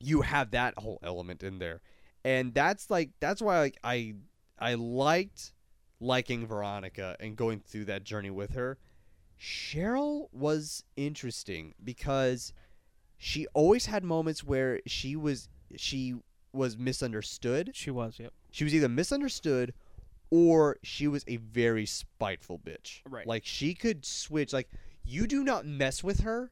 [0.00, 1.80] you have that whole element in there,
[2.24, 4.14] and that's like that's why like I
[4.58, 5.52] I liked
[6.00, 8.78] liking Veronica and going through that journey with her
[9.38, 12.52] Cheryl was interesting because
[13.18, 16.14] she always had moments where she was she
[16.52, 17.70] was misunderstood.
[17.74, 18.18] She was.
[18.18, 18.32] Yep.
[18.50, 19.74] She was either misunderstood
[20.30, 23.02] or she was a very spiteful bitch.
[23.08, 23.26] Right.
[23.26, 24.70] Like she could switch like
[25.04, 26.50] you do not mess with her,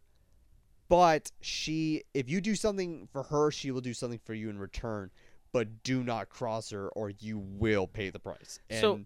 [0.95, 4.61] but she if you do something for her, she will do something for you in
[4.61, 5.11] return.
[5.51, 8.61] But do not cross her or you will pay the price.
[8.71, 9.01] And So-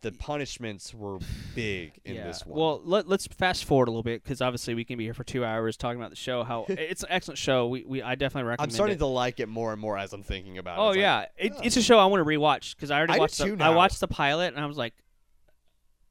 [0.00, 1.18] the punishments were
[1.56, 2.56] big in this one.
[2.56, 5.24] Well, let, let's fast forward a little bit because obviously we can be here for
[5.24, 6.44] two hours talking about the show.
[6.44, 7.66] How it's an excellent show.
[7.66, 8.70] We, we I definitely recommend.
[8.70, 9.00] I'm starting it.
[9.00, 10.80] to like it more and more as I'm thinking about it.
[10.80, 13.14] Oh It's like, yeah, it, it's a show I want to rewatch because I already
[13.14, 13.38] I watched.
[13.38, 14.94] the, I watched the pilot and I was like,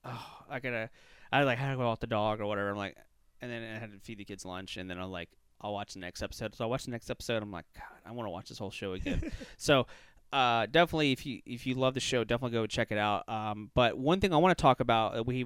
[0.03, 0.89] oh, I gotta.
[1.31, 2.69] I was like had to go out the dog or whatever.
[2.69, 2.97] I'm like,
[3.41, 5.29] and then I had to feed the kids lunch, and then I'm like,
[5.61, 6.55] I'll watch the next episode.
[6.55, 7.41] So I watch the next episode.
[7.41, 9.31] I'm like, God, I want to watch this whole show again.
[9.57, 9.87] so.
[10.33, 13.23] Uh, definitely, if you if you love the show, definitely go check it out.
[13.29, 15.45] Um, but one thing I want to talk about that we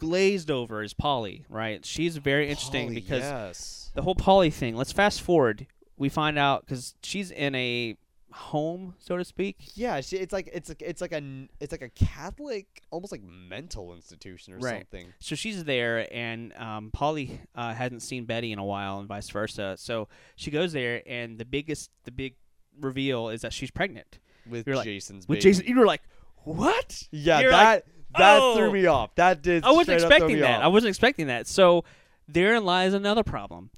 [0.00, 1.44] glazed over is Polly.
[1.48, 1.84] Right?
[1.86, 3.92] She's very interesting Polly, because yes.
[3.94, 4.74] the whole Polly thing.
[4.74, 5.68] Let's fast forward.
[5.96, 7.96] We find out because she's in a
[8.32, 9.56] home, so to speak.
[9.74, 11.22] Yeah, she, it's like it's like it's like a
[11.60, 14.78] it's like a Catholic, almost like mental institution or Right.
[14.80, 15.12] something.
[15.20, 19.28] So she's there, and um, Polly uh, hadn't seen Betty in a while, and vice
[19.30, 19.76] versa.
[19.78, 22.34] So she goes there, and the biggest, the big
[22.80, 24.18] reveal is that she's pregnant
[24.48, 25.40] with You're like- Jason's with.
[25.40, 25.66] Jason.
[25.66, 26.02] You were like,
[26.44, 27.84] "What?" Yeah, You're that like,
[28.18, 29.14] that "Oh." threw me off.
[29.16, 29.64] That did.
[29.64, 30.62] I wasn't straight up throw expecting that.
[30.62, 31.46] I wasn't expecting that.
[31.46, 31.84] So
[32.28, 33.70] therein lies another problem.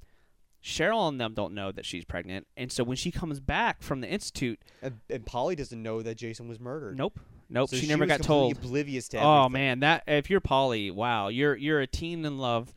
[0.64, 4.00] Cheryl and them don't know that she's pregnant, and so when she comes back from
[4.00, 6.96] the institute, And, and Polly doesn't know that Jason was murdered.
[6.96, 8.56] nope, nope, So she never was got told.
[8.56, 12.72] Oblivious to Oh man, that if you're Polly, wow, you're you're a teen in love.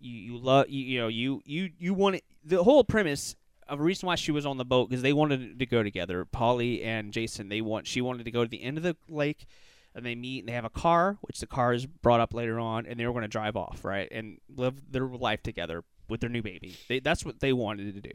[0.00, 3.36] You you love you, you know you you you want it, the whole premise
[3.68, 6.24] of the reason why she was on the boat because they wanted to go together.
[6.24, 9.46] Polly and Jason, they want she wanted to go to the end of the lake,
[9.94, 12.58] and they meet and they have a car, which the car is brought up later
[12.58, 16.20] on, and they were going to drive off right and live their life together with
[16.20, 16.76] their new baby.
[16.88, 18.12] They, that's what they wanted to do.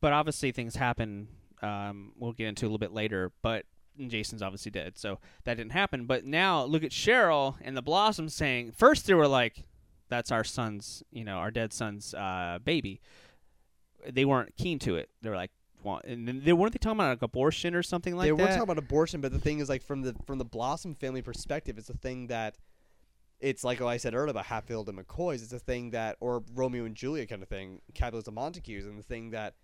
[0.00, 1.28] But obviously things happen.
[1.62, 3.64] Um, we'll get into a little bit later, but
[4.08, 6.06] Jason's obviously dead, so that didn't happen.
[6.06, 9.64] But now look at Cheryl and the Blossoms saying first they were like,
[10.08, 13.00] "That's our son's, you know, our dead son's uh, baby."
[14.08, 15.08] They weren't keen to it.
[15.22, 15.50] They were like,
[15.82, 18.36] "Want?" And then they weren't they talking about like abortion or something like they that.
[18.36, 20.94] They weren't talking about abortion, but the thing is, like from the from the Blossom
[20.94, 22.56] family perspective, it's a thing that
[23.40, 25.42] it's like what I said earlier about Hatfield and McCoy's.
[25.42, 29.02] It's a thing that, or Romeo and Juliet kind of thing, Capitalism Montagues, and the
[29.02, 29.54] thing that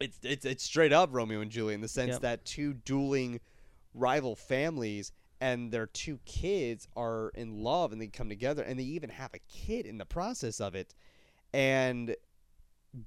[0.00, 2.20] it's it's it's straight up Romeo and Juliet in the sense Yep.
[2.22, 3.40] that two dueling
[3.94, 8.84] rival families and their two kids are in love and they come together and they
[8.84, 10.94] even have a kid in the process of it,
[11.52, 12.16] and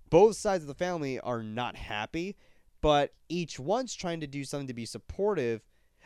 [0.09, 2.35] both sides of the family are not happy
[2.81, 5.63] but each one's trying to do something to be supportive.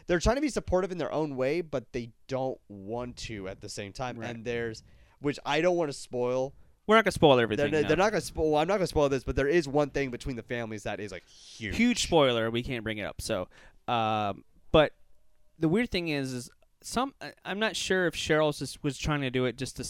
[0.09, 3.61] They're trying to be supportive in their own way, but they don't want to at
[3.61, 4.17] the same time.
[4.17, 4.31] Right.
[4.31, 4.81] And there's,
[5.21, 6.55] which I don't want to spoil.
[6.87, 7.71] We're not gonna spoil They're, everything.
[7.71, 8.55] they're not going to spoil.
[8.57, 10.99] I'm not going to spoil this, but there is one thing between the families that
[10.99, 11.75] is like huge.
[11.75, 12.49] huge spoiler.
[12.49, 13.21] We can't bring it up.
[13.21, 13.49] So,
[13.87, 14.93] um, but
[15.59, 16.49] the weird thing is, is
[16.81, 19.83] some I- I'm not sure if Cheryl just was trying to do it just to.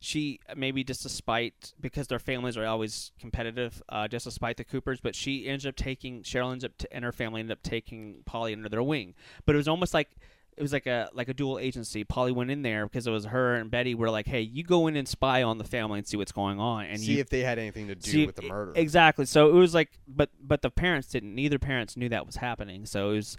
[0.00, 4.56] She maybe just to spite because their families are always competitive, uh, just to spite
[4.56, 5.00] the Coopers.
[5.00, 8.22] But she ends up taking Cheryl ends up t- and her family ended up taking
[8.24, 9.14] Polly under their wing.
[9.44, 10.10] But it was almost like
[10.58, 12.02] it was like a like a dual agency.
[12.02, 14.88] Polly went in there because it was her and Betty were like, "Hey, you go
[14.88, 17.30] in and spy on the family and see what's going on." And see you if
[17.30, 18.72] they had anything to do See, with the murder.
[18.74, 19.24] Exactly.
[19.24, 21.34] So it was like, but but the parents didn't.
[21.34, 22.86] Neither parents knew that was happening.
[22.86, 23.36] So it was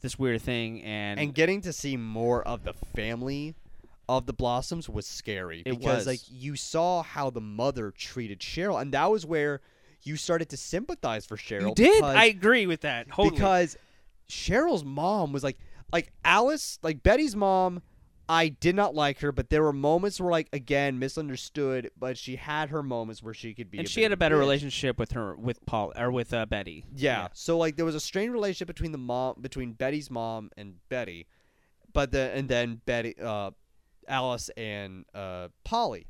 [0.00, 3.54] this weird thing, and, and getting to see more of the family
[4.18, 6.06] of the Blossoms was scary It because was.
[6.06, 9.60] like you saw how the mother treated Cheryl, and that was where
[10.02, 11.68] you started to sympathize for Cheryl.
[11.68, 11.96] you did.
[11.98, 13.08] because- I agree with that.
[13.08, 13.30] Totally.
[13.30, 13.76] because
[14.28, 15.58] Cheryl's mom was like
[15.92, 17.82] like Alice, like Betty's mom.
[18.28, 22.36] I did not like her, but there were moments where like again misunderstood, but she
[22.36, 23.78] had her moments where she could be.
[23.78, 24.40] and she had a better bitch.
[24.40, 26.84] relationship with her with Paul or with uh, Betty.
[26.96, 27.28] Yeah.
[27.34, 31.26] So like there was a strained relationship between the mom between Betty's mom and Betty,
[31.92, 33.50] but the and then Betty uh
[34.08, 36.06] Alice and uh Polly.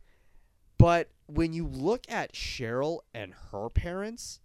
[0.78, 4.40] But when you look at Cheryl and her parents,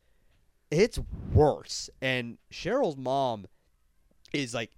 [0.69, 0.99] it's
[1.33, 1.89] worse.
[2.01, 3.47] And Cheryl's mom
[4.33, 4.71] is like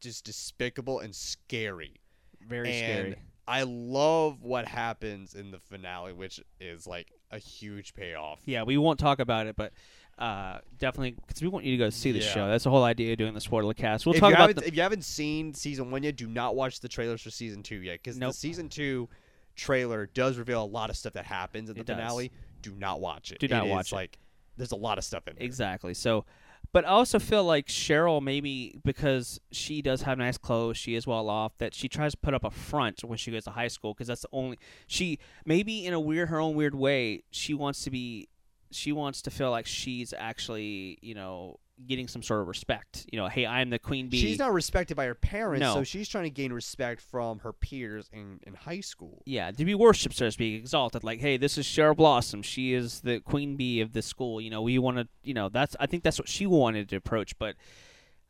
[0.00, 2.00] just despicable and scary.
[2.46, 3.16] Very and scary.
[3.46, 8.40] I love what happens in the finale, which is like a huge payoff.
[8.46, 9.72] Yeah, we won't talk about it, but
[10.18, 12.24] uh, definitely because we want you to go see the Yeah.
[12.32, 12.48] show.
[12.48, 14.06] That's the whole idea of doing the spoiler cast.
[14.06, 16.26] We'll if talk you about haven't, the, if you haven't seen season one yet, do
[16.26, 18.30] not watch the trailers for season two yet because Nope.
[18.32, 19.08] the season two
[19.56, 21.96] trailer does reveal a lot of stuff that happens in the It does.
[21.96, 22.32] finale.
[22.62, 23.38] Do not watch it.
[23.38, 23.94] Do not It is, watch it.
[23.96, 24.18] Like
[24.56, 25.44] there's a lot of stuff in there.
[25.44, 25.94] Exactly.
[25.94, 26.24] So,
[26.72, 31.06] But I also feel like Cheryl, maybe because she does have nice clothes, she is
[31.06, 33.68] well off, that she tries to put up a front when she goes to high
[33.68, 37.52] school because that's the only she maybe in a weird her own weird way she
[37.54, 38.28] wants to be
[38.74, 41.58] she wants to feel like she's actually you know
[41.88, 43.04] getting some sort of respect.
[43.12, 44.20] You know, hey, I'm the queen bee.
[44.20, 45.74] She's not respected by her parents, No.
[45.74, 49.22] so she's trying to gain respect from her peers in, in high school.
[49.26, 51.02] yeah, to be worshipped, so to speak, exalted.
[51.02, 52.42] Like, hey, this is Cheryl Blossom.
[52.42, 54.40] She is the queen bee of the school.
[54.40, 55.08] You know, we want to.
[55.24, 55.74] You know, that's.
[55.80, 57.36] I think that's what she wanted to approach.
[57.40, 57.56] But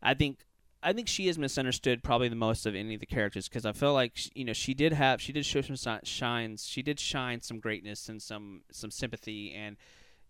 [0.02, 0.38] I think,
[0.82, 3.72] I think she is misunderstood probably the most of any of the characters because I
[3.72, 6.66] feel like you know she did have she did show some shines.
[6.66, 9.76] She did shine some greatness and some some sympathy and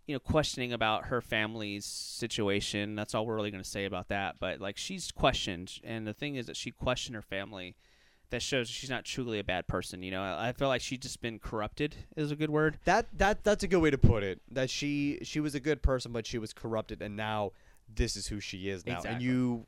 [0.07, 2.95] you know questioning about her family's situation.
[2.95, 4.37] That's all we're really going to say about that.
[4.39, 7.77] But like she's questioned, and the thing is that she questioned her family
[8.31, 10.03] that shows she's not truly a bad person.
[10.03, 12.79] You know, I I feel like she's just been corrupted is a good word.
[12.85, 14.41] That that that's a good way to put it.
[14.51, 17.53] That she she was a good person, but she was corrupted, and now
[17.95, 19.01] this is who she is now.
[19.07, 19.67] And you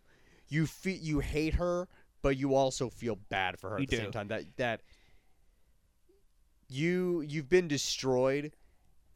[0.48, 1.88] you fe- you hate her,
[2.22, 4.02] but you also feel bad for her You at the do.
[4.02, 4.28] same time.
[4.28, 4.80] That that
[6.68, 8.52] you you've been destroyed,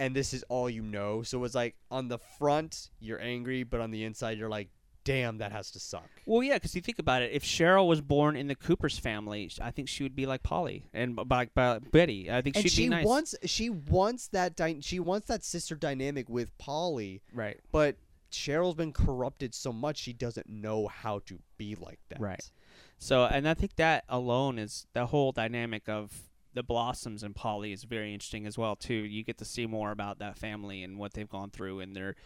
[0.00, 1.22] and this is all you know.
[1.22, 4.68] So it's like on the front you're angry, but on the inside you're like,
[5.04, 6.08] damn, that has to suck.
[6.26, 9.50] Well, yeah, because you think about it, if Cheryl was born in the Cooper's family,
[9.60, 12.30] I think she would be like Polly and like Betty.
[12.30, 13.04] I think And she'd she be nice.
[13.06, 17.60] wants she wants that she wants that sister dynamic with Polly, right.
[17.70, 17.96] but
[18.32, 22.20] Cheryl's been corrupted so much she doesn't know how to be like that.
[22.20, 22.50] Right.
[22.98, 27.72] So, and I think that alone is the whole dynamic of the Blossoms and Polly
[27.72, 28.94] is very interesting as well too.
[28.94, 32.16] You get to see more about that family and what they've gone through and their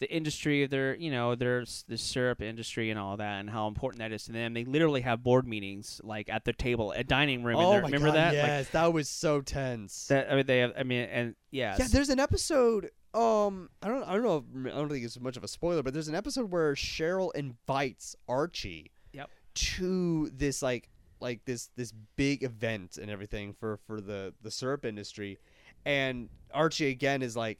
[0.00, 3.68] the industry of their you know their the syrup industry and all that and how
[3.68, 4.54] important that is to them.
[4.54, 7.56] They literally have board meetings like at their table, a dining room.
[7.56, 8.34] Oh my Remember God, that?
[8.34, 10.06] Yes, that was so tense.
[10.06, 10.72] That I mean, they have.
[10.76, 12.90] I mean, and yeah, yeah, there's an episode.
[13.12, 14.36] Um, I don't, I don't know.
[14.36, 17.34] If, I don't think it's much of a spoiler, but there's an episode where Cheryl
[17.34, 18.92] invites Archie.
[19.12, 19.28] Yep.
[19.52, 20.88] To this like,
[21.20, 25.38] like this this big event and everything for for the the syrup industry,
[25.84, 27.58] and Archie again is like,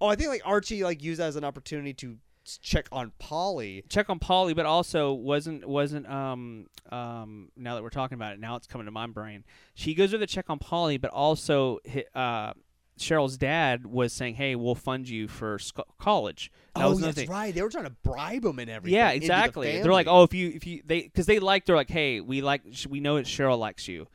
[0.00, 2.16] oh, I think like Archie like used that as an opportunity to
[2.62, 3.84] check on Polly.
[3.90, 8.40] check on Polly, but also wasn't wasn't um um now that we're talking about it,
[8.40, 9.44] now it's coming to my brain.
[9.74, 12.52] She goes over to check on Polly, but also hi- uh
[12.98, 17.16] Cheryl's dad was saying, "Hey, we'll fund you for sc- college." That oh, was that's
[17.16, 17.28] thing.
[17.28, 17.54] right.
[17.54, 18.94] They were trying to bribe him and everything.
[18.94, 19.82] Yeah, into the exactly.
[19.82, 22.40] They're like, "Oh, if you if you they because they like they're like, hey, we
[22.42, 24.06] like we know that Cheryl likes you,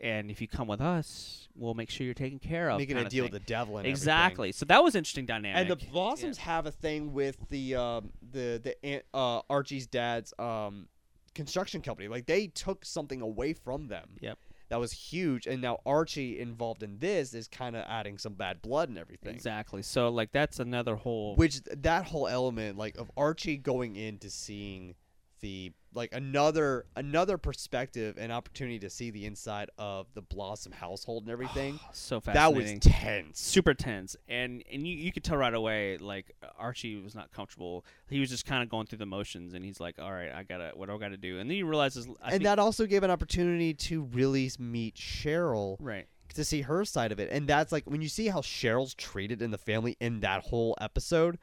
[0.00, 3.08] and if you come with us, we'll make sure you're taken care of." making a
[3.08, 3.32] deal thing.
[3.32, 3.90] with the devil and everything.
[3.90, 4.52] exactly.
[4.52, 5.60] So that was interesting dynamic.
[5.60, 10.32] And the Blossoms have a thing with the um, the the aunt- uh, Archie's dad's
[10.38, 10.88] um,
[11.34, 12.08] construction company.
[12.08, 14.08] Like they took something away from them.
[14.20, 14.38] Yep.
[14.68, 18.60] That was huge, and now Archie involved in this is kind of adding some bad
[18.60, 19.34] blood and everything.
[19.34, 19.82] exactly.
[19.82, 21.36] So like that's another whole.
[21.36, 24.94] Which that whole element, like of Archie going into seeing
[25.40, 31.24] the like another another perspective and opportunity to see the inside of the Blossom household
[31.24, 31.80] and everything.
[31.92, 32.80] so fascinating.
[32.80, 33.40] that was tense.
[33.40, 37.84] super tense and and you, you could tell right away like archie was not comfortable
[38.08, 40.42] he was just kind of going through the motions and he's like all right i
[40.42, 43.02] gotta what do i gotta do and then he realizes I and that also gave
[43.02, 47.28] an opportunity to really meet Cheryl right to see her side of it.
[47.30, 50.76] And that's like when you see how Cheryl's treated in the family in that whole
[50.80, 51.38] episode,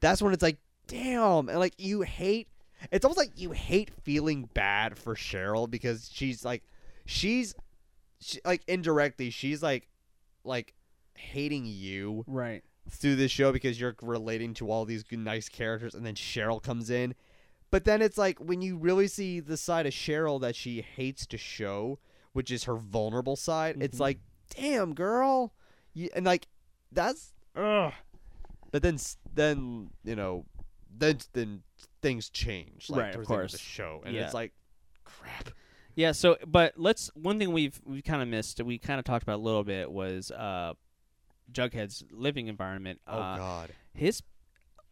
[0.00, 1.48] that's when it's like, damn.
[1.48, 2.48] And like you hate
[2.92, 6.62] it's almost like you hate feeling bad for Cheryl because she's like
[7.06, 7.54] she's
[8.20, 9.88] she, like indirectly she's like
[10.44, 10.74] like
[11.14, 16.06] hating you right through this show because you're relating to all these nice characters and
[16.06, 17.14] then Cheryl comes in.
[17.70, 21.26] But then it's like when you really see the side of Cheryl that she hates
[21.26, 21.98] to show,
[22.32, 24.00] which is her vulnerable side, it's Mhm.
[24.00, 24.18] like,
[24.56, 25.52] damn, girl.
[25.92, 26.48] You, and like,
[26.90, 27.34] that's.
[27.54, 27.92] Ugh.
[28.70, 28.98] But then,
[29.34, 30.46] then you know,
[30.90, 31.62] then then
[32.02, 32.88] things change.
[32.90, 33.52] Like, Right, of towards the course.
[33.52, 34.02] the show.
[34.04, 34.24] And Yeah.
[34.24, 34.52] it's like,
[35.04, 35.50] crap.
[35.94, 39.22] yeah so but let's one thing we've we kind of missed we kind of talked
[39.22, 40.74] about a little bit was uh
[41.50, 43.70] jughead's living environment Oh, uh God.
[43.94, 44.22] his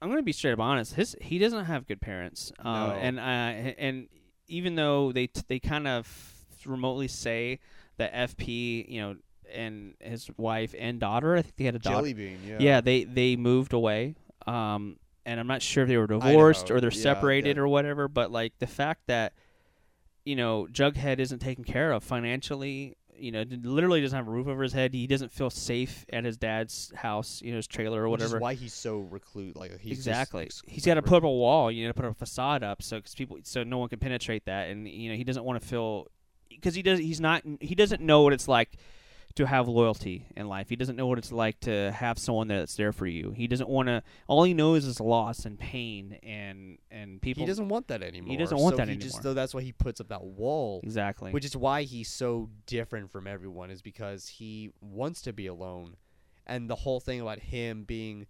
[0.00, 0.94] I'm gonna be straight up honest.
[0.94, 2.92] His he doesn't have good parents, uh, No.
[2.94, 3.22] and uh,
[3.78, 4.08] and
[4.46, 6.06] even though they t- they kind of
[6.66, 7.60] remotely say
[7.96, 9.16] that FP, you know,
[9.50, 11.96] and his wife and daughter, I think they had a daughter.
[11.96, 12.56] Jelly bean, yeah.
[12.60, 14.16] Yeah, they they moved away.
[14.46, 17.62] Um, and I'm not sure if they were divorced or they're Yeah, separated yeah.
[17.62, 18.08] or whatever.
[18.08, 19.34] But like the fact that
[20.24, 24.46] you know Jughead isn't taken care of financially, you know, literally doesn't have a roof
[24.46, 24.94] over his head.
[24.94, 28.28] He doesn't feel safe at his dad's house, you know, his trailer or Which is
[28.28, 28.40] whatever.
[28.42, 29.56] why he's so recluse.
[29.56, 30.48] Like he's just exactly.
[30.66, 33.14] He's got to put up a wall, you know, put a facade up, so cause
[33.14, 36.08] people, so no one can penetrate that, and you know, he doesn't want to feel
[36.48, 36.98] because he does.
[36.98, 37.42] He's not.
[37.60, 38.76] He doesn't know what it's like
[39.36, 40.68] to have loyalty in life.
[40.68, 43.32] He doesn't know what it's like to have someone that's there for you.
[43.36, 44.02] He doesn't want to.
[44.26, 47.42] All he knows is loss and pain and and people.
[47.42, 48.30] he doesn't want that anymore.
[48.30, 49.08] He doesn't want so that he anymore.
[49.08, 50.80] Just, so that's why he puts up that wall.
[50.82, 51.32] exactly.
[51.32, 55.96] Which is why he's so different from everyone, is because he wants to be alone.
[56.46, 58.26] And the whole thing about him being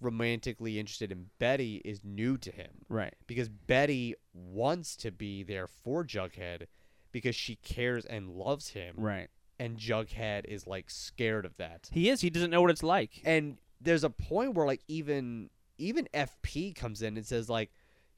[0.00, 2.70] romantically interested in Betty is new to him.
[2.88, 3.14] right.
[3.26, 6.66] Because Betty wants to be there for Jughead
[7.12, 8.96] because she cares and loves him.
[8.98, 9.28] Right.
[9.64, 11.88] And Jughead is like scared of that.
[11.92, 12.20] He is.
[12.20, 13.22] He doesn't know what it's like.
[13.24, 17.70] And there's a point where like even even FP comes in and says like,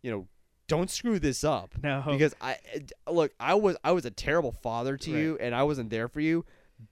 [0.03, 0.27] you know,
[0.69, 2.03] don't screw this up No.
[2.07, 2.57] because I
[3.11, 5.21] look, I was I was a terrible father to Right.
[5.21, 6.45] you, and I wasn't there for you.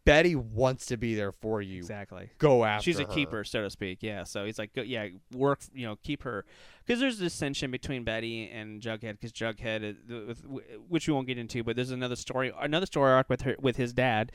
[0.04, 1.78] Betty wants to be there for you.
[1.78, 2.30] exactly.
[2.38, 2.84] Go after.
[2.84, 3.12] She's a her.
[3.12, 3.98] keeper, so to speak.
[4.02, 4.24] Yeah.
[4.24, 5.60] So he's like, go, yeah, work.
[5.74, 6.44] You know, keep her
[6.84, 10.42] because there's a dissension between Betty and Jughead because Jughead, is,
[10.88, 13.76] which we won't get into, but there's another story, another story arc with her with
[13.76, 14.32] his dad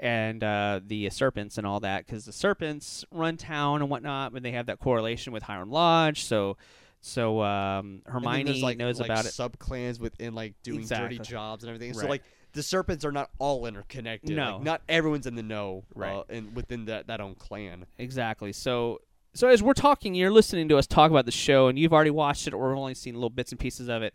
[0.00, 4.44] and uh, the serpents and all that because the serpents run town and whatnot, and
[4.44, 6.24] they have that correlation with Hiram Lodge.
[6.24, 6.56] So.
[7.00, 9.30] So um, Hermione like, knows like about it.
[9.30, 11.16] Sub clans within like doing Exactly.
[11.16, 11.94] dirty jobs and everything.
[11.94, 14.34] So like the serpents are not all interconnected.
[14.36, 14.54] No.
[14.56, 15.84] Like, not everyone's in the know.
[15.94, 16.14] Right.
[16.16, 17.86] Uh, in within that that own clan.
[17.98, 18.52] Exactly.
[18.52, 19.00] So
[19.34, 22.10] so as we're talking, you're listening to us talk about the show, and you've already
[22.10, 24.14] watched it, or only seen little bits and pieces of it.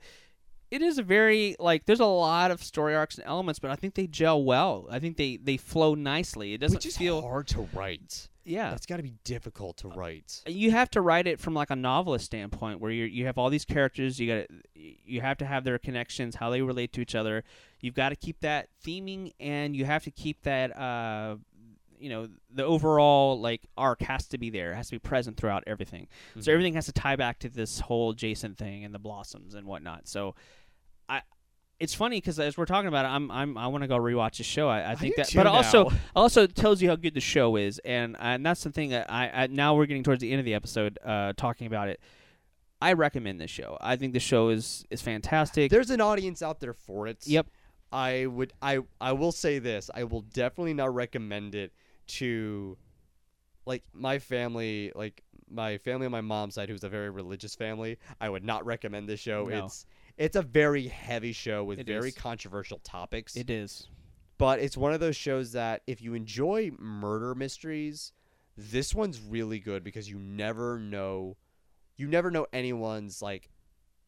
[0.71, 3.75] It is a very like there's a lot of story arcs and elements, but I
[3.75, 4.87] think they gel well.
[4.89, 6.53] I think they they flow nicely.
[6.53, 8.27] It doesn't Which is feel hard to write.
[8.43, 8.71] yeah.
[8.71, 10.41] That's got to be difficult to write.
[10.47, 13.51] You have to write it from like a novelist standpoint, where you you have all
[13.51, 14.19] these characters.
[14.19, 17.43] You got you have to have their connections, how they relate to each other.
[17.83, 20.75] You've got to keep that theming, and you have to keep that.
[20.75, 21.35] Uh,
[21.99, 25.37] you know the overall like arc has to be there it has to be present
[25.37, 26.47] throughout everything so Mhm.
[26.53, 30.05] everything has to tie back to this whole jason thing and the blossoms and whatnot
[30.09, 30.35] so
[31.07, 31.21] i
[31.79, 34.35] it's funny because as we're talking about it i'm, I'm i want to go rewatch
[34.37, 35.95] the show i, I think do that but also now.
[36.13, 39.09] also it tells you how good the show is and and that's the thing that
[39.09, 42.01] I, I now we're getting towards the end of the episode uh talking about it
[42.81, 46.59] i recommend this show i think the show is is fantastic There's an audience out
[46.59, 47.25] there for it.
[47.25, 47.47] Yep.
[47.93, 49.89] I would I I will say this.
[49.93, 51.71] I will definitely not recommend it
[52.07, 52.77] to
[53.65, 57.97] like my family, like my family on my mom's side who's a very religious family.
[58.19, 59.45] I would not recommend this show.
[59.45, 59.65] No.
[59.65, 59.85] It's
[60.17, 62.15] it's a very heavy show with It very is.
[62.15, 63.35] controversial topics.
[63.35, 63.87] it is
[64.37, 68.11] but it's one of those shows that if you enjoy murder mysteries,
[68.57, 71.37] this one's really good because you never know
[71.95, 73.49] you never know anyone's like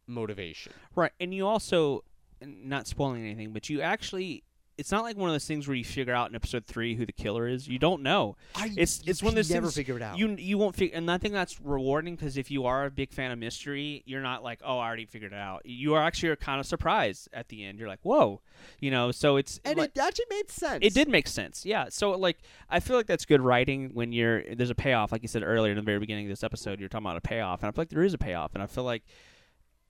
[0.07, 0.73] motivation.
[0.95, 2.03] Right, and you also,
[2.45, 4.43] not spoiling anything, but you actually,
[4.77, 7.05] it's not like one of those things where you figure out in episode three who
[7.05, 7.65] the killer is.
[7.65, 8.35] You don't know.
[8.55, 10.17] I, It's you it's one of those never things figure it out.
[10.17, 13.13] You you won't figure, and I think that's rewarding because if you are a big
[13.13, 15.61] fan of mystery, you're not like, oh, I already figured it out.
[15.65, 17.79] You are actually kind of surprised at the end.
[17.79, 18.41] You're like, whoa,
[18.81, 19.11] you know.
[19.11, 20.79] So it's and like, it actually made sense.
[20.81, 21.85] it did make sense, yeah.
[21.89, 22.39] So like,
[22.69, 25.71] I feel like that's good writing when you're there's a payoff, like you said earlier
[25.71, 26.81] in the very beginning of this episode.
[26.81, 28.67] You're talking about a payoff, and I feel like there is a payoff, and I
[28.67, 29.03] feel like,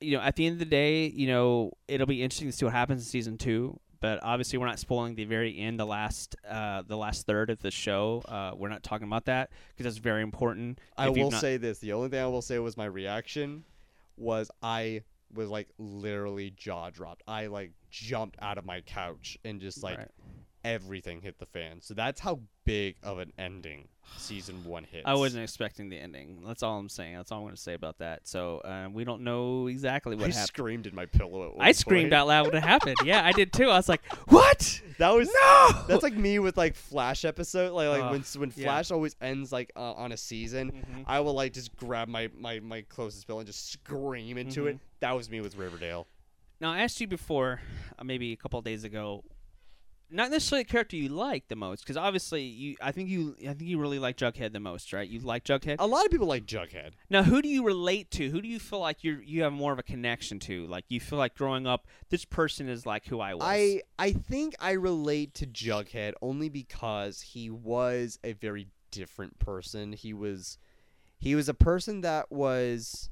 [0.06, 2.66] you know, at the end of the day, you know, it'll be interesting to see
[2.66, 3.80] what happens in season two.
[4.01, 7.62] But obviously, we're not spoiling the very end, the last, uh, the last third of
[7.62, 8.22] the show.
[8.28, 10.80] Uh, we're not talking about that because that's very important.
[10.95, 11.80] I will not- say this.
[11.80, 13.64] The only thing I will say was my reaction
[14.18, 15.01] was I
[15.34, 17.24] was like literally jaw dropped.
[17.28, 20.12] I like jumped out of my couch and just like Right.
[20.66, 21.80] Everything hit the fan.
[21.82, 23.88] So that's how big of an ending
[24.18, 25.03] season one hits.
[25.05, 26.41] I wasn't expecting the ending.
[26.45, 27.16] That's all I'm saying.
[27.16, 28.28] That's all I'm going to say about that.
[28.28, 30.47] So uh, we don't know exactly what I happened.
[30.47, 31.55] screamed in my pillow.
[31.59, 32.13] I screamed point.
[32.13, 32.97] out loud when it happened.
[33.05, 33.66] Yeah, I did too.
[33.70, 34.82] I was like, "What?
[34.97, 37.72] That was No!" That's like me with like Flash episode.
[37.74, 38.63] Like like Ugh, when when yeah.
[38.66, 41.03] Flash always ends like uh, on a season, Mhm.
[41.05, 44.78] I will like just grab my my my closest pillow and just scream into it.
[44.78, 44.80] Mhm.
[45.01, 46.07] That was me with Riverdale.
[46.61, 47.59] Now, I asked you before,
[47.99, 49.24] uh, maybe a couple days ago,
[50.10, 53.53] not necessarily a character you like the most, because obviously you, I think you, I
[53.53, 55.08] think you really like Jughead the most, right?
[55.08, 55.78] You like Jughead.
[55.80, 56.91] A lot of people like Jughead.
[57.10, 58.30] Now, who do you relate to?
[58.30, 60.68] Who do you feel like you you have more of a connection to?
[60.68, 63.43] Like you feel like growing up, this person is like who I was.
[63.45, 69.93] I I think I relate to Jughead only because he was a very different person.
[69.93, 70.58] He was
[71.18, 73.10] he was a person that was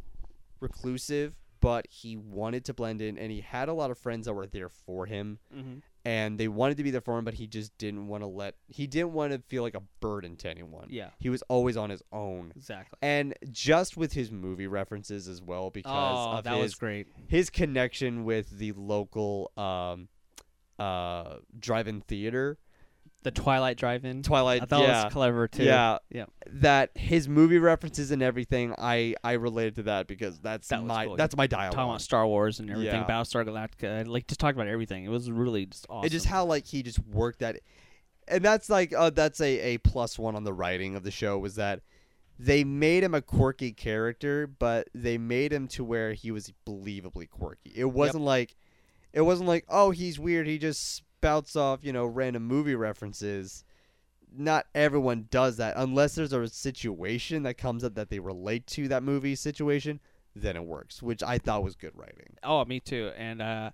[0.60, 4.34] reclusive, but he wanted to blend in and he had a lot of friends that
[4.34, 7.48] were there for him hmm and they wanted to be there for him, but he
[7.48, 10.88] just didn't want to let he didn't want to feel like a burden to anyone.
[10.90, 12.52] Yeah, He was always on his own.
[12.56, 12.98] exactly.
[13.02, 17.08] And just with his movie references as well because Oh, of that his was great.
[17.28, 20.10] his connection with the local um
[20.80, 22.58] uh drive-in theater
[23.24, 24.24] The Twilight Drive-In.
[24.24, 25.64] twilight I thought yeah it was clever too.
[25.64, 26.26] yeah Yeah.
[26.48, 31.06] that his movie references and everything i i related to that because that's That my
[31.08, 31.16] cool.
[31.16, 31.74] that's my dialogue.
[31.76, 33.08] Talking about Star Wars and everything, Yeah.
[33.08, 35.06] Battlestar Galactica, like just talking about everything.
[35.06, 36.06] It was really just awesome.
[36.06, 37.60] It just how like he just worked that
[38.28, 41.38] and that's like uh, that's a a plus one on the writing of the show
[41.38, 41.82] was that
[42.40, 47.30] they made him a quirky character, but they made him to where he was believably
[47.30, 47.72] quirky.
[47.76, 48.56] It wasn't like
[49.14, 50.48] it wasn't like oh he's weird.
[50.48, 53.64] He just spouts off you know random movie references.
[54.36, 58.88] Not everyone does that unless there's a situation that comes up that they relate to
[58.90, 60.00] that movie situation.
[60.36, 62.36] Then it works, which I thought was good writing.
[62.44, 63.12] Oh, me too.
[63.16, 63.70] And uh,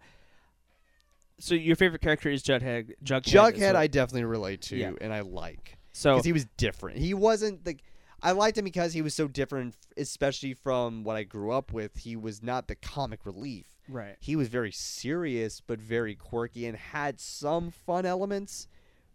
[1.39, 2.91] so your favorite character is Jughead.
[3.01, 3.23] Jughead.
[3.23, 4.91] Jughead, so, I definitely relate to Yeah.
[4.99, 5.77] and I like.
[5.93, 6.97] so because he was different.
[6.99, 7.77] He wasn't the.
[8.21, 11.95] I liked him because he was so different, especially from what I grew up with.
[11.95, 13.78] He was not the comic relief.
[13.89, 14.15] Right.
[14.19, 18.67] He was very serious, but very quirky, and had some fun elements.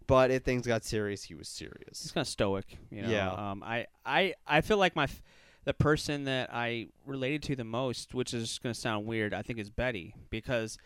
[0.06, 2.02] But if things got serious, he was serious.
[2.02, 3.08] He's kind of stoic, you know.
[3.08, 3.30] Yeah.
[3.30, 5.22] Um, I, I, I feel like my, f-
[5.64, 9.40] the person that I related to the most, which is going to sound weird, I
[9.40, 10.76] think is Betty because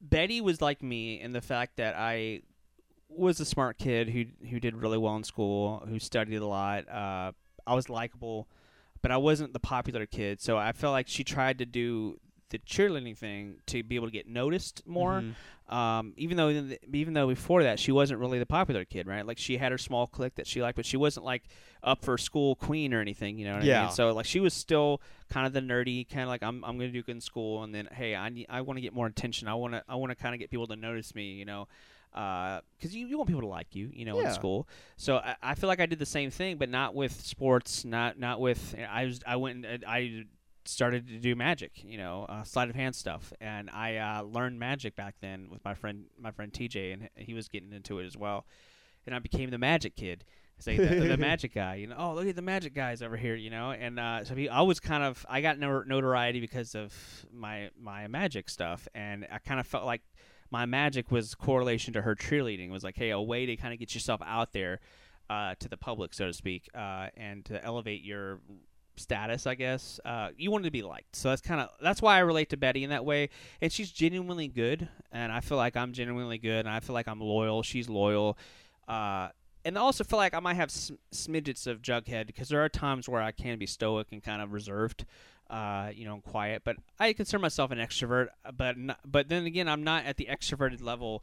[0.00, 2.42] Betty was like me in the fact that I
[3.08, 6.88] was a smart kid who who did really well in school, who studied a lot.
[6.88, 7.32] Uh,
[7.66, 8.48] I was likable,
[9.02, 10.40] but I wasn't the popular kid.
[10.40, 12.18] So I felt like she tried to do
[12.52, 15.22] the cheerleading thing to be able to get noticed more.
[15.22, 15.34] Mhm.
[15.74, 16.50] Um, even though
[16.92, 19.26] even though before that she wasn't really the popular kid, right?
[19.26, 21.44] Like she had her small clique that she liked, but she wasn't like
[21.82, 23.80] up for school queen or anything, you know what I Yeah.
[23.82, 23.90] mean?
[23.90, 25.00] So like she was still
[25.30, 27.74] kind of the nerdy, kind of like I'm I'm gonna do good in school, and
[27.74, 29.48] then hey, I need, I want to get more attention.
[29.48, 31.66] I want to I want to kind of get people to notice me, you know.
[32.12, 34.68] Because you, you want people to like you, you know, in school.
[34.98, 38.18] So I, I feel like I did the same thing, but not with sports, not
[38.18, 38.74] not with.
[38.90, 40.24] I was I went and I
[40.64, 44.58] started to do magic, you know, uh, sleight of hand stuff, and I uh, learned
[44.58, 48.06] magic back then with my friend my friend TJ, and he was getting into it
[48.06, 48.46] as well,
[49.06, 50.24] and I became the magic kid.
[50.58, 51.96] Say the, the magic guy, you know.
[51.98, 53.72] Oh, look at the magic guys over here, you know.
[53.72, 56.94] And uh, so he, I was kind of, I got no, notoriety because of
[57.32, 60.02] my my magic stuff, and I kind of felt like
[60.50, 62.68] my magic was correlation to her cheerleading.
[62.68, 64.80] It was like, hey, a way to kind of get yourself out there
[65.28, 68.40] uh, to the public, so to speak, uh, and to elevate your
[68.96, 70.00] status, I guess.
[70.04, 72.56] Uh, you wanted to be liked, so that's kind of that's why I relate to
[72.56, 73.30] Betty in that way.
[73.60, 77.08] And she's genuinely good, and I feel like I'm genuinely good, and I feel like
[77.08, 77.62] I'm loyal.
[77.62, 78.38] She's loyal,
[78.88, 79.28] uh,
[79.64, 82.68] and I also feel like I might have sm- smidgets of Jughead because there are
[82.68, 85.04] times where I can be stoic and kind of reserved.
[85.50, 88.28] Uh, you know, quiet, but I consider myself an extrovert.
[88.56, 91.22] But not, but then again, I'm not at the extroverted level.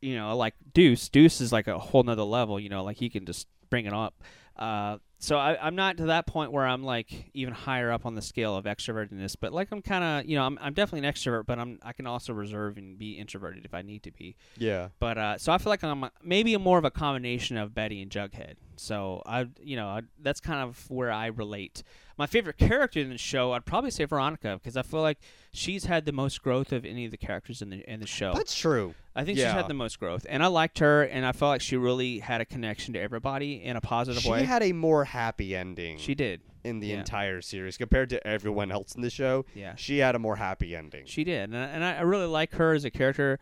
[0.00, 1.08] You know, like Deuce.
[1.08, 2.60] Deuce is like a whole nother level.
[2.60, 4.22] You know, like he can just bring it up.
[4.58, 8.14] Uh, so I, I'm not to that point where I'm like even higher up on
[8.14, 11.12] the scale of extrovertedness, but like I'm kind of, you know, I'm, I'm definitely an
[11.12, 14.36] extrovert, but I'm I can also reserve and be introverted if I need to be.
[14.56, 14.88] Yeah.
[14.98, 18.02] But uh, so I feel like I'm maybe a more of a combination of Betty
[18.02, 18.54] and Jughead.
[18.76, 21.82] So I, you know, I, that's kind of where I relate.
[22.18, 25.18] My favorite character in the show, I'd probably say Veronica because I feel like
[25.50, 28.32] she's had the most growth of any of the characters in the in the show.
[28.34, 28.94] That's true.
[29.16, 31.60] I think she's had the most growth, and I liked her, and I felt like
[31.62, 34.40] she really had a connection to everybody in a positive She way.
[34.40, 36.98] She had a more happy ending she did, in the yeah.
[36.98, 39.46] entire series compared to everyone else in the show.
[39.54, 41.06] yeah, She had a more happy ending.
[41.06, 43.38] she did, and I, and I really like her as a character.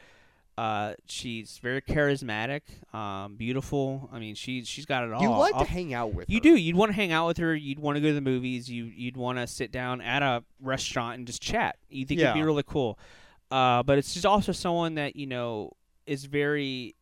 [0.56, 2.60] Uh, she's very charismatic,
[2.94, 4.08] um, beautiful.
[4.12, 5.20] I mean, she's she's got it all.
[5.20, 6.42] you like to hang out with You her.
[6.42, 6.54] do.
[6.56, 7.56] You'd want to hang out with her.
[7.56, 8.70] You'd want to go to the movies.
[8.70, 11.76] You you'd want to sit down at a restaurant and just chat.
[11.88, 13.00] You think it'd be really cool.
[13.55, 15.70] Uh, but it's just also someone that you know
[16.07, 16.96] is very.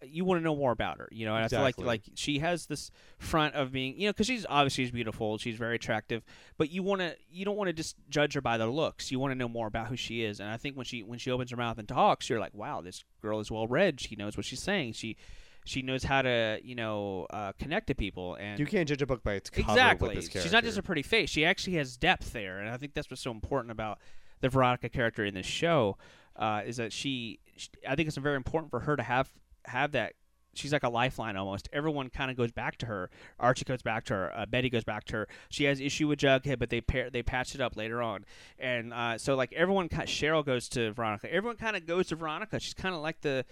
[0.00, 1.34] You want to know more about her, you know.
[1.34, 4.46] And I feel like like she has this front of being, you know, because she's
[4.48, 6.22] obviously she's beautiful, she's very attractive,
[6.56, 9.10] but you want to you don't want to just judge her by the looks.
[9.10, 10.38] You want to know more about who she is.
[10.38, 12.80] And I think when she when she opens her mouth and talks, you're like, wow,
[12.80, 14.00] this girl is well read.
[14.00, 14.92] She knows what she's saying.
[14.92, 15.16] She
[15.64, 19.06] she knows how to you know uh, connect to people and You can't judge a
[19.06, 20.10] book by its cover exactly.
[20.10, 20.46] with this character.
[20.46, 21.28] She's not just a pretty face.
[21.28, 23.98] She actually has depth there, and I think that's what's so important about
[24.40, 25.96] the Veronica character in this show.
[26.36, 29.28] Uh, is that she, sh I think it's very important for her to have
[29.64, 30.14] have that.
[30.54, 31.68] She's like a lifeline almost.
[31.72, 33.10] Everyone kind of goes back to her.
[33.38, 34.32] Archie goes back to her.
[34.36, 35.28] Uh, Betty goes back to her.
[35.50, 38.24] She has issue with Jughead, but they pair, they patch it up later on.
[38.58, 41.32] And uh, so like everyone, ki- Cheryl goes to Veronica.
[41.32, 42.58] Everyone kind of goes to Veronica.
[42.58, 43.44] She's kind of like the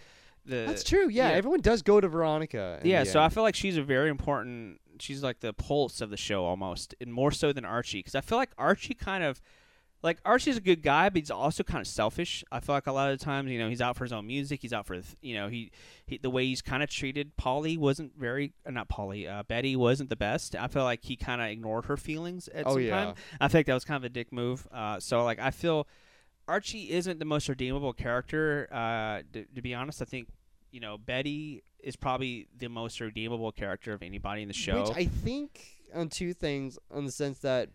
[0.44, 0.64] the.
[0.66, 1.08] That's true.
[1.08, 1.36] Yeah, yeah.
[1.36, 2.80] everyone does go to Veronica.
[2.82, 4.80] Yeah, so I feel like she's a very important.
[4.98, 7.98] She's like the pulse of the show almost, and more so than Archie.
[7.98, 9.40] Because I feel like Archie kind of,
[10.06, 12.44] like Archie's a good guy, but he's also kind of selfish.
[12.50, 14.26] I feel like a lot of the times, you know, he's out for his own
[14.26, 14.62] music.
[14.62, 15.70] He's out for, you know, he,
[16.06, 19.74] he the way he's kind of treated Polly wasn't very, uh, not Polly, uh, Betty
[19.76, 20.54] wasn't the best.
[20.56, 23.04] I feel like he kind of ignored her feelings at Oh, some yeah.
[23.04, 23.14] time.
[23.40, 24.66] I think that was kind of a dick move.
[24.72, 25.86] Uh, so like I feel
[26.48, 28.68] Archie isn't the most redeemable character.
[28.70, 30.28] Uh, to, to be honest, I think
[30.70, 34.82] you know Betty is probably the most redeemable character of anybody in the show.
[34.88, 35.60] Which I think
[35.94, 37.70] on two things, on the sense that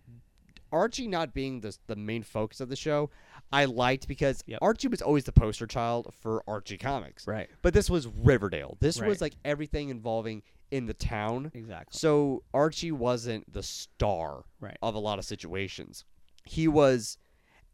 [0.71, 3.09] Archie not being the the main focus of the show,
[3.51, 4.59] I liked because Yep.
[4.61, 7.27] Archie was always the poster child for Archie comics.
[7.27, 7.49] Right.
[7.61, 8.77] But this was Riverdale.
[8.79, 9.07] This Right.
[9.07, 11.51] was like everything involving in the town.
[11.53, 11.97] Exactly.
[11.97, 14.77] So Archie wasn't the star Right.
[14.81, 16.05] of a lot of situations.
[16.45, 17.17] He was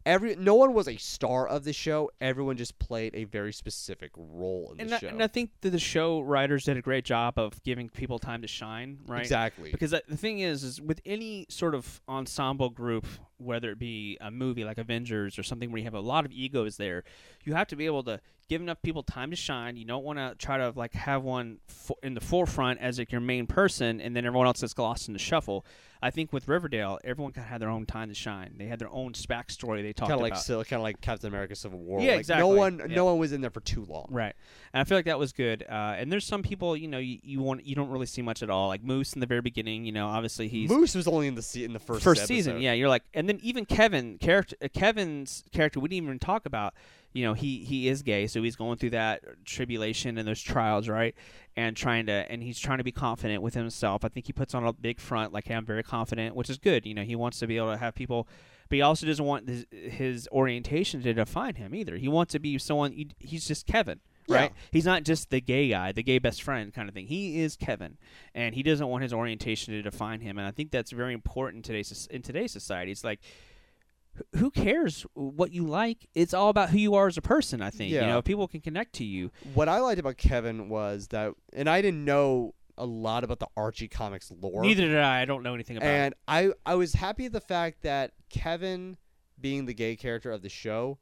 [0.08, 2.10] every no one was a star of the show.
[2.20, 5.08] Everyone just played a very specific role in And the I, show.
[5.08, 8.42] and I think that the show writers did a great job of giving people time
[8.42, 8.98] to shine.
[9.06, 9.20] Right.
[9.20, 9.70] Exactly.
[9.70, 13.06] Because uh, the thing is, is with any sort of ensemble group,
[13.38, 16.32] whether it be a movie like Avengers or something where you have a lot of
[16.32, 17.04] egos there,
[17.44, 19.76] you have to be able to give enough people time to shine.
[19.76, 23.12] You don't want to try to like have one fo- in the forefront as like
[23.12, 25.64] your main person, and then everyone else gets lost in the shuffle.
[26.00, 28.54] I think with Riverdale, everyone kind of had their own time to shine.
[28.56, 30.36] They had their own backstory they talked kind of about.
[30.36, 32.00] like so, kind of like Captain America: Civil War.
[32.00, 32.48] Yeah, like, exactly.
[32.48, 32.94] No one, Yeah.
[32.96, 34.06] no one was in there for too long.
[34.08, 34.34] Right,
[34.72, 35.64] and I feel like that was good.
[35.68, 38.42] Uh, and there's some people, you know, you, you want you don't really see much
[38.44, 38.68] at all.
[38.68, 41.42] Like Moose in the very beginning, you know, obviously he's Moose was only in the
[41.42, 42.34] se- in the first first episode.
[42.34, 42.60] season.
[42.60, 46.46] Yeah, you're like, and then even Kevin character, uh, Kevin's character, we didn't even talk
[46.46, 46.74] about.
[47.14, 50.88] You know, he he is gay, so he's going through that tribulation and those trials,
[50.88, 51.14] right?
[51.56, 54.04] And trying to, and he's trying to be confident with himself.
[54.04, 56.58] I think he puts on a big front, like, hey, I'm very confident, which is
[56.58, 56.84] good.
[56.86, 58.28] You know, he wants to be able to have people,
[58.68, 61.96] but he also doesn't want his, his orientation to define him either.
[61.96, 62.92] He wants to be someone.
[62.92, 64.00] he- He's just Kevin.
[64.28, 64.62] Right, Yeah.
[64.72, 67.06] he's not just the gay guy, the gay best friend kind of thing.
[67.06, 67.96] He is Kevin,
[68.34, 70.36] and he doesn't want his orientation to define him.
[70.38, 72.92] And I think that's very important in today's in today's society.
[72.92, 73.20] It's like,
[74.36, 76.08] who cares what you like?
[76.14, 77.62] It's all about who you are as a person.
[77.62, 79.30] I think you know people can connect to you.
[79.54, 83.46] What I liked about Kevin was that, and I didn't know a lot about the
[83.56, 84.62] Archie comics lore.
[84.62, 85.22] Neither did I.
[85.22, 85.88] I don't know anything about.
[85.88, 88.96] and I I was happy at the fact that Kevin,
[89.40, 90.98] being the gay character of the show,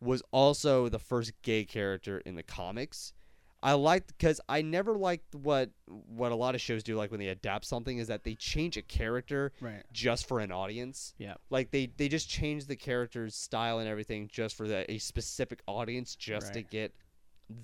[0.00, 3.12] was also the first gay character in the comics.
[3.60, 7.18] I liked because I never liked what what a lot of shows do, like when
[7.18, 9.52] they adapt something, is that they change a character.
[9.60, 9.82] Right.
[9.92, 11.14] just for an audience.
[11.18, 11.34] Yeah.
[11.50, 15.60] Like they they just change the character's style and everything just for the, a specific
[15.66, 16.94] audience, just to get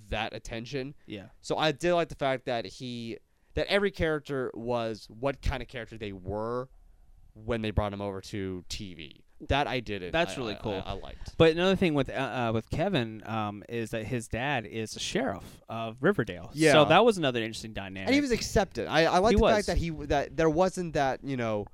[0.08, 0.94] that attention.
[1.06, 1.26] Yeah.
[1.42, 3.18] So I did like the fact that he
[3.54, 6.68] that every character was what kind of character they were
[7.34, 9.22] when they brought him over to TV.
[9.48, 10.12] That I did it.
[10.12, 10.82] That's I- really I- cool.
[10.84, 11.36] I, I liked.
[11.36, 15.00] But another thing with uh, uh, with Kevin um, is that his dad is a
[15.00, 16.50] sheriff of Riverdale.
[16.54, 16.72] Yeah.
[16.72, 18.06] So that was another interesting dynamic.
[18.08, 18.86] And he was accepted.
[18.86, 19.54] I, I like the was.
[19.54, 21.66] fact that he that there wasn't that you know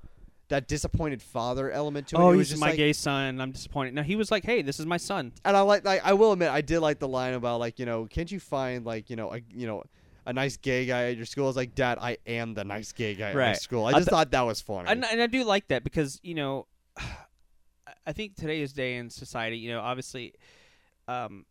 [0.48, 2.18] that disappointed father element to it.
[2.18, 3.40] oh, it was he's just my like, gay son.
[3.40, 3.94] I'm disappointed.
[3.94, 5.32] No, he was like, hey, this is my son.
[5.44, 7.86] And I like like I will admit I did like the line about like you
[7.86, 9.84] know can't you find like you know a you know
[10.26, 11.44] a nice gay guy at your school?
[11.44, 13.86] I was like, Dad, I am the nice gay guy at my school.
[13.86, 14.88] I I just th- thought that was funny.
[14.88, 16.66] and, and I do like that because you know,
[18.06, 20.34] I think today's day in society, you know, obviously,
[21.08, 21.44] um,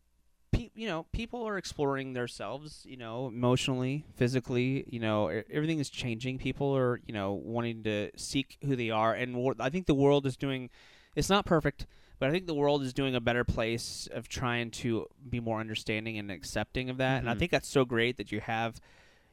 [0.52, 5.88] pe- you know, people are exploring themselves, you know, emotionally, physically, you know, everything is
[5.90, 6.38] changing.
[6.38, 9.94] People are, you know, wanting to seek who they are, and wor- I think the
[9.94, 10.70] world is doing.
[11.16, 11.86] It's not perfect,
[12.18, 15.60] but I think the world is doing a better place of trying to be more
[15.60, 17.20] understanding and accepting of that.
[17.20, 17.38] And I Mhm.
[17.38, 18.80] think that's so great that you have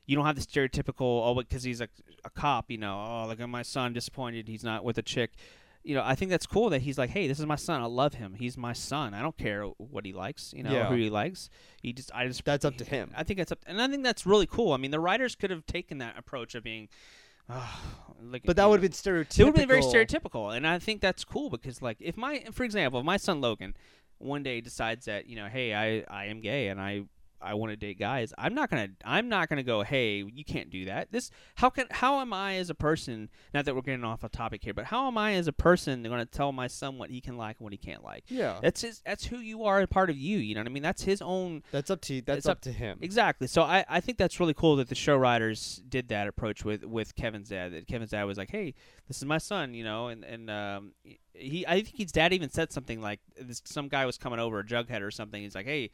[0.10, 1.90] you don't have the stereotypical oh because he's a,
[2.24, 5.32] a cop you know oh look at my son disappointed he's not with a chick
[5.88, 7.86] you know i think that's cool that he's like hey this is my son i
[7.86, 10.90] love him he's my son i don't care what he likes you know Yeah.
[10.90, 11.50] who he likes
[11.82, 13.12] he just i just That's up to him.
[13.16, 15.50] i think that's up and i think that's really cool i mean the writers could
[15.50, 16.90] have taken that approach of being
[17.50, 17.80] oh,
[18.34, 19.40] at but that would have been stereotypical.
[19.40, 22.44] It would have been very stereotypical, and I think that's cool because, like, if my,
[22.52, 23.76] for example, if my son Logan
[24.18, 27.04] one day decides that you know, hey, I I am gay and I
[27.42, 30.70] I want to date guys, I'm not gonna I'm not gonna go, hey, you can't
[30.70, 31.12] do that.
[31.12, 33.30] This how can how am I as a person?
[33.54, 36.04] Not that we're getting off a topic here, but how am I as a person
[36.04, 38.24] going to tell my son what he can like and what he can't like?
[38.28, 39.02] Yeah, That's his.
[39.06, 40.38] That's who you are, a part of you.
[40.38, 40.84] You know what I mean?
[40.84, 43.00] That's his own that's up to that's up, up- to him.
[43.02, 43.48] Exactly.
[43.48, 46.84] So I, I think that's really cool that the show writers did that approach with,
[46.84, 47.74] with Kevin's dad.
[47.74, 48.74] That Kevin's dad was like, "Hey,
[49.08, 50.92] this is my son," you know, and and um,
[51.34, 54.60] he I think his dad even said something like this, some guy was coming over,
[54.60, 55.42] a jughead or something.
[55.42, 55.92] He's like, "Hey."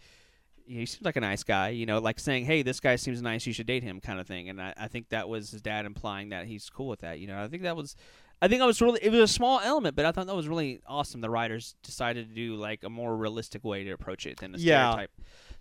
[0.66, 3.46] He seems like a nice guy, you know, like saying, "Hey, this guy seems nice.
[3.46, 4.50] You should date him," kind of thing.
[4.50, 7.20] And I, I think that was his dad implying that he's cool with that.
[7.20, 7.96] You know, I think that was,
[8.42, 10.48] I think I was really, it was a small element, but I thought that was
[10.48, 11.22] really awesome.
[11.22, 14.58] The writers decided to do like a more realistic way to approach it than a
[14.58, 14.92] Yeah.
[14.92, 15.12] stereotype.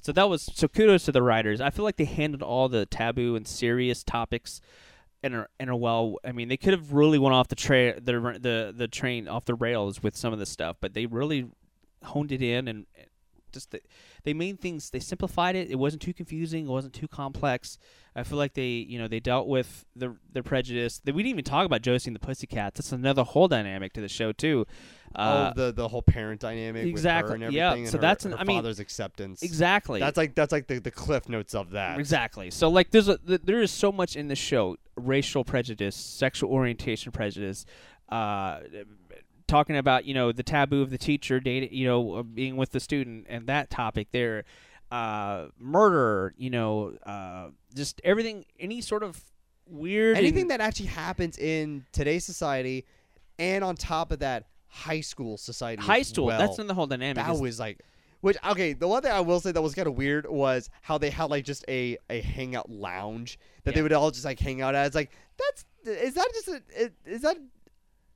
[0.03, 1.61] So that was so kudos to the writers.
[1.61, 4.61] I feel like they handled all the taboo and serious topics
[5.23, 6.17] in a in a well.
[6.25, 9.45] I mean, they could have really went off the tra- the the the train off
[9.45, 11.47] the rails with some of the stuff, but they really
[12.03, 12.87] honed it in and
[13.53, 13.81] just the,
[14.25, 15.71] they made things they simplified it.
[15.71, 16.67] It wasn't too confusing.
[16.67, 17.79] It wasn't too complex.
[18.15, 21.01] I feel like they you know they dealt with the the prejudice.
[21.05, 22.79] They, we didn't even talk about Josie and the Pussycats.
[22.79, 24.67] That's another whole dynamic to the show too.
[25.15, 28.25] Uh, oh, the the whole parent dynamic exactly, with her and yeah, so her- that's
[28.25, 29.43] an- her I mean, father's acceptance.
[29.43, 30.01] exactly.
[30.01, 31.99] That's like that's like the, the cliff notes of that.
[31.99, 32.51] Exactly.
[32.51, 36.51] So like there's a th- there is so much in the show: racial prejudice, sexual
[36.51, 37.67] orientation prejudice,
[38.09, 38.61] uh,
[39.53, 42.71] talking about you know the taboo of the teacher dating, you know, uh, being with
[42.73, 44.45] the student, and that topic there,
[44.91, 49.23] uh, murder, you know, uh, just everything, any sort of
[49.67, 52.87] weird Anything and- that actually happens in today's society,
[53.39, 55.83] and on top of that, high school society.
[55.83, 56.27] high school.
[56.27, 56.39] well.
[56.39, 57.17] That's in the whole dynamic.
[57.17, 57.79] that was like
[58.23, 60.97] which okay the one thing i will say that was kind of weird was how
[60.97, 64.63] they had like just a a hangout lounge that they would all just like hang
[64.63, 67.37] out at it's like that's is that just a is that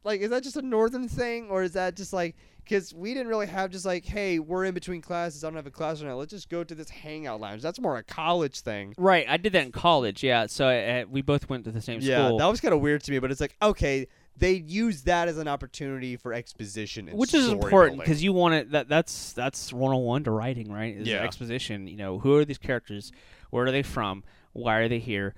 [0.06, 3.28] like is that just a northern thing or is that just like because we didn't
[3.28, 6.08] really have just like hey we're in between classes i don't have a class right
[6.08, 9.26] now let's just go to this hangout lounge that's more a college thing right.
[9.28, 10.22] I did that in college.
[10.22, 10.46] Yeah.
[10.46, 12.38] So uh, we both went to the same yeah school.
[12.38, 14.06] that was kind of weird to me but it's like okay
[14.38, 18.70] they use that as an opportunity for exposition which is important because you want it
[18.70, 21.22] that that's that's 101 to writing right is Yeah.
[21.22, 23.12] exposition you know who are these characters
[23.50, 24.22] where are they from
[24.52, 25.34] why are they here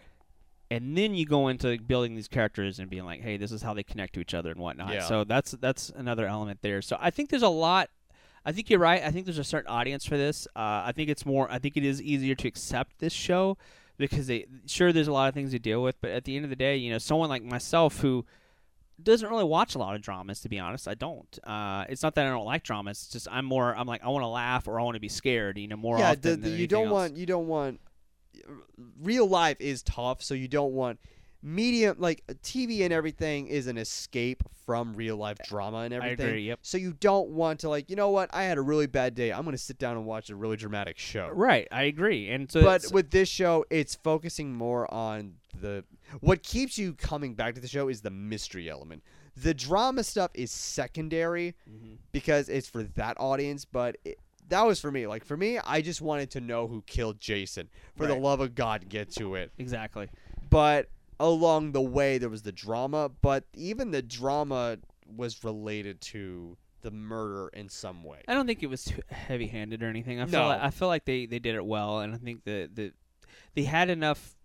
[0.71, 3.75] and then you go into building these characters and being like hey this is how
[3.75, 4.93] they connect to each other and whatnot.
[4.93, 5.03] Yeah.
[5.03, 6.83] so that's that's another element there.
[6.83, 7.91] So i think there's a lot
[8.45, 9.03] i think you're right.
[9.03, 10.47] I think there's a certain audience for this.
[10.55, 13.57] Uh, i think it's more i think it is easier to accept this show
[13.97, 16.45] because they sure there's a lot of things to deal with but at the end
[16.45, 18.25] of the day you know someone like myself who
[19.01, 21.39] doesn't really watch a lot of dramas to be honest i don't.
[21.45, 23.03] Uh, it's not that i don't like dramas.
[23.03, 25.09] It's just i'm more i'm like i want to laugh or i want to be
[25.09, 26.93] scared you know more yeah, often the, than the, you don't else.
[26.93, 27.81] want you don't want
[29.01, 30.99] real life is tough, so you don't want
[31.41, 36.27] medium like TV and everything is an escape from real life drama and I everything.
[36.27, 36.59] agree, yep.
[36.63, 39.33] So you don't want to like you know what I had a really bad day.
[39.33, 41.29] I'm gonna sit down and watch a really dramatic show.
[41.33, 45.85] right i agree and so But with this show, it's focusing more on the
[46.21, 49.03] what keeps you coming back to the show is the mystery element.
[49.37, 51.95] The drama stuff is secondary Mm-hmm.
[52.11, 54.19] because it's for that audience, but it,
[54.49, 55.07] that was for me.
[55.07, 57.69] Like for me, I just wanted to know who killed Jason.
[57.97, 59.53] For the love of God, get to it.
[59.59, 60.09] exactly
[60.51, 60.89] But
[61.21, 63.11] along the way, there was the drama.
[63.23, 64.79] But even the drama
[65.17, 68.21] was related to the murder in some way.
[68.29, 70.21] I don't think it was too heavy-handed or anything.
[70.21, 70.49] I feel No.
[70.49, 72.93] like, I feel like they, they did it well, and I think that the
[73.55, 74.37] they had enough.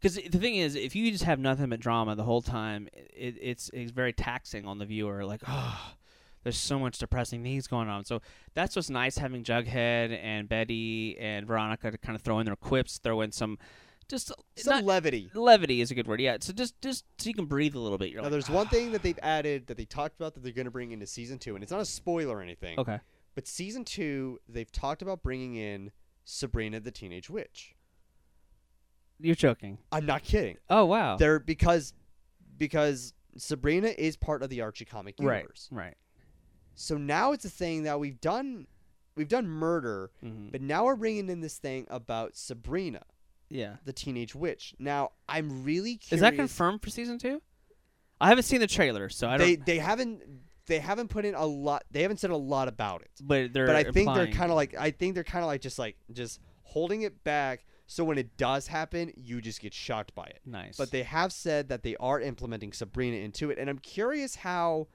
[0.00, 3.36] Because the thing is, if you just have nothing but drama the whole time, it,
[3.40, 5.24] it's it's very taxing on the viewer.
[5.24, 5.92] Like, oh,
[6.46, 8.04] there's so much depressing things going on.
[8.04, 8.22] So
[8.54, 12.54] that's what's nice having Jughead and Betty and Veronica to kind of throw in their
[12.54, 13.58] quips, throw in some
[14.08, 15.28] just Some not- levity.
[15.34, 16.20] levity is a good word.
[16.20, 16.36] Yeah.
[16.40, 18.10] So just just so you can breathe a little bit.
[18.10, 18.70] You're Now, like, there's one ah.
[18.70, 21.40] thing that they've added that they talked about that they're going to bring into season
[21.40, 22.78] two, and it's not a spoiler or anything.
[22.78, 23.00] okay.
[23.34, 25.90] But season two, they've talked about bringing in
[26.24, 27.74] Sabrina the Teenage Witch.
[29.18, 29.78] You're joking.
[29.90, 30.58] I'm not kidding.
[30.70, 31.16] Oh wow.
[31.16, 31.92] They're because
[32.56, 35.38] because Sabrina is part of the Archie comic right.
[35.38, 35.68] universe.
[35.72, 35.96] Right.
[36.76, 38.66] So now it's a thing that we've done.
[39.16, 40.52] We've done murder, Mhm.
[40.52, 43.02] but now we're bringing in this thing about Sabrina,
[43.48, 43.76] Yeah.
[43.84, 44.74] the teenage witch.
[44.78, 46.12] Now I'm really curious.
[46.12, 47.40] Is that confirmed for season two?
[48.20, 49.46] I haven't seen the trailer, so I don't.
[49.46, 50.22] They they haven't
[50.66, 51.84] they haven't put in a lot.
[51.90, 53.10] They haven't said a lot about it.
[53.22, 53.66] but they're.
[53.66, 55.96] but I think they're kind of like I think they're kind of like just like
[56.12, 57.64] just holding it back.
[57.86, 60.40] So when it does happen, you just get shocked by it.
[60.44, 60.76] nice.
[60.76, 64.88] But they have said that they are implementing Sabrina into it, and I'm curious how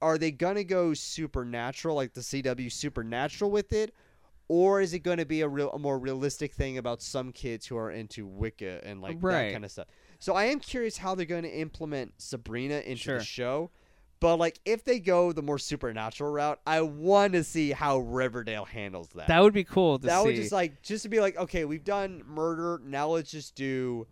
[0.00, 3.92] are they gonna go supernatural, like the CW supernatural with it,
[4.48, 7.76] or is it gonna be a real, a more realistic thing about some kids who
[7.76, 9.86] are into Wicca and like that kind of stuff?
[10.18, 13.18] So I am curious how they're going to implement Sabrina into Sure.
[13.18, 13.70] the show.
[14.20, 18.64] But like, if they go the more supernatural route, I want to see how Riverdale
[18.64, 19.28] handles that.
[19.28, 20.26] that would be cool to that see.
[20.26, 22.80] would just like just to be like, okay, we've done murder.
[22.84, 24.08] Now let's just do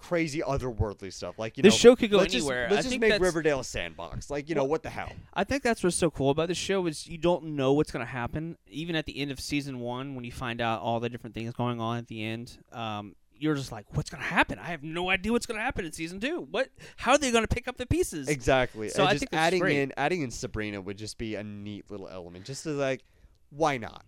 [0.00, 1.38] crazy otherworldly stuff.
[1.38, 2.66] Like you know, The know, show could go let's just- anywhere.
[2.66, 4.30] I let's just think make Riverdale a sandbox.
[4.30, 5.12] Like you know Well, what the hell?
[5.34, 8.04] I think that's what's so cool about the show is you don't know what's going
[8.04, 8.56] to happen.
[8.68, 11.52] Even at the end of season one, when you find out all the different things
[11.54, 14.58] going on at the end, um, you're just like, "What's going to happen?
[14.58, 16.46] I have no idea what's going to happen in season two.
[16.50, 16.68] What?
[16.96, 18.88] How are they going to pick up the pieces?" Exactly.
[18.90, 19.78] So and I just think adding great.
[19.78, 22.44] in adding in Sabrina would just be a neat little element.
[22.44, 23.02] Just to like,
[23.50, 24.04] why not?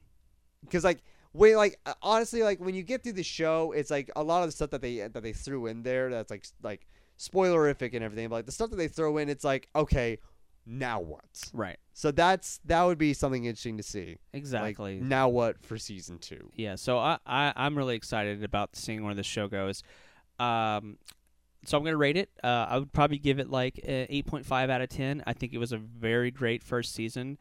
[0.65, 0.99] Because like
[1.33, 4.43] when like uh, honestly like when you get through the show, it's like a lot
[4.43, 6.87] of the stuff that they that they threw in there that's like like
[7.19, 8.29] spoilerific and everything.
[8.29, 10.19] But like the stuff that they throw in, it's like okay,
[10.67, 11.51] now what?
[11.53, 11.79] Right.
[11.95, 14.19] So that's that would be something interesting to see.
[14.33, 14.99] Exactly.
[14.99, 16.51] Like, now what for season two?
[16.55, 19.83] Yeah, so I, I I'm really excited about seeing where this show goes.
[20.39, 20.99] Um,
[21.65, 22.31] so I'm gonna rate it.
[22.43, 25.23] Uh, I would probably give it like a 8.5 out of 10.
[25.27, 27.39] I think it was a very great first season.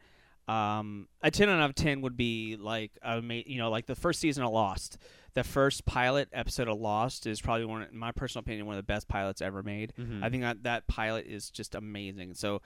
[0.48, 3.94] Um, a 10 out of 10 would be like a ma- you know like the
[3.94, 4.98] first season of Lost.
[5.34, 8.78] The first pilot episode of Lost is probably one, in my personal opinion, one of
[8.78, 9.92] the best pilots ever made.
[9.98, 10.22] Mhm.
[10.22, 12.34] I think that that pilot is just amazing.
[12.34, 12.60] So.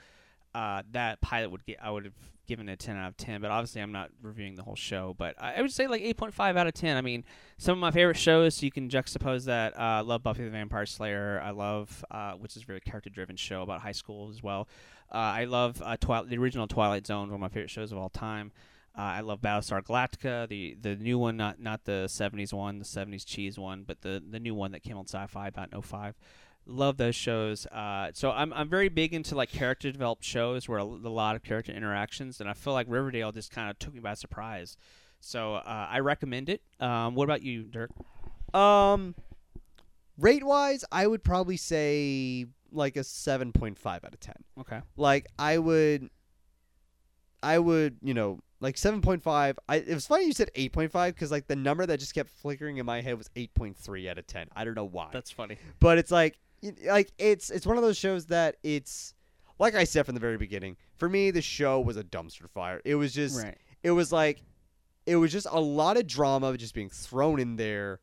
[0.55, 2.15] uh, that pilot would get I would have
[2.47, 5.15] given it a 10 out of 10 but obviously i'm not reviewing the whole show
[5.19, 7.25] but i, I would say like 8.5 out of 10 i mean
[7.59, 10.87] some of my favorite shows you can juxtapose that uh, i love buffy the vampire
[10.87, 14.43] slayer i love uh, which is a very character driven show about high school as
[14.43, 14.67] well
[15.13, 17.99] uh, i love uh, Twilight, the original twilight zone one of my favorite shows of
[17.99, 18.53] all time
[18.99, 22.85] uh, I love Battlestar Galactica, the the new one, not not the '70s one, the
[22.87, 26.15] '70s cheese one, but the the new one that came on Sci-Fi about in 05
[26.67, 27.67] love those shows.
[27.67, 31.37] Uh, so I'm I'm very big into like character developed shows where a, a lot
[31.37, 34.77] of character interactions, and I feel like Riverdale just kind of took me by surprise.
[35.21, 36.63] So uh, I recommend it.
[36.81, 37.91] Um, what about you, Dirk?
[38.55, 39.15] Um,
[40.19, 44.37] rate wise, I would probably say like a seven point five out of ten.
[44.61, 44.81] Okay.
[44.97, 46.11] Like I would,
[47.43, 49.59] I would, you know, like seven point five.
[49.69, 52.15] I it was funny you said eight point five because like the number that just
[52.15, 54.49] kept flickering in my head was eight point three out of ten.
[54.57, 55.59] I don't know why, That's funny.
[55.79, 56.39] but it's like,
[56.85, 59.15] like it's it's one of those shows that it's
[59.59, 60.77] like I said from the very beginning.
[60.97, 62.81] For me, the show was a dumpster fire.
[62.85, 63.59] It was just Right.
[63.83, 64.43] it was like
[65.05, 68.01] it was just a lot of drama just being thrown in there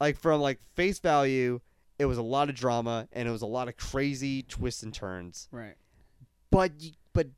[0.00, 1.60] like from like face value
[1.98, 4.92] it was a lot of drama and it was a lot of crazy twists and
[4.94, 5.74] turns Right.
[6.50, 6.72] but
[7.12, 7.28] but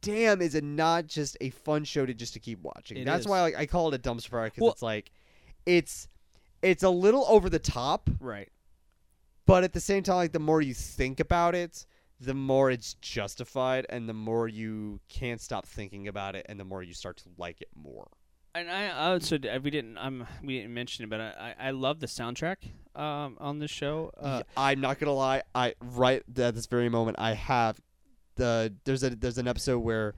[0.00, 3.22] damn is it not just a fun show to just to keep watching It that's
[3.22, 3.26] is.
[3.28, 5.10] why like i call it a dumpster fire because Well- it's like
[5.66, 6.08] it's
[6.62, 8.50] it's a little over the top Right.
[9.46, 11.84] but at the same time like the more you think about it
[12.20, 16.64] the more it's justified and the more you can't stop thinking about it and the
[16.64, 18.08] more you start to like it more
[18.56, 21.70] And I also d- we didn't um we didn't mention it, but I I I
[21.72, 22.56] love the soundtrack
[22.94, 24.10] um on this show.
[24.18, 25.42] Uh, I'm not gonna lie.
[25.54, 27.78] I right at this very moment, I have
[28.36, 30.14] the there's a there's an episode where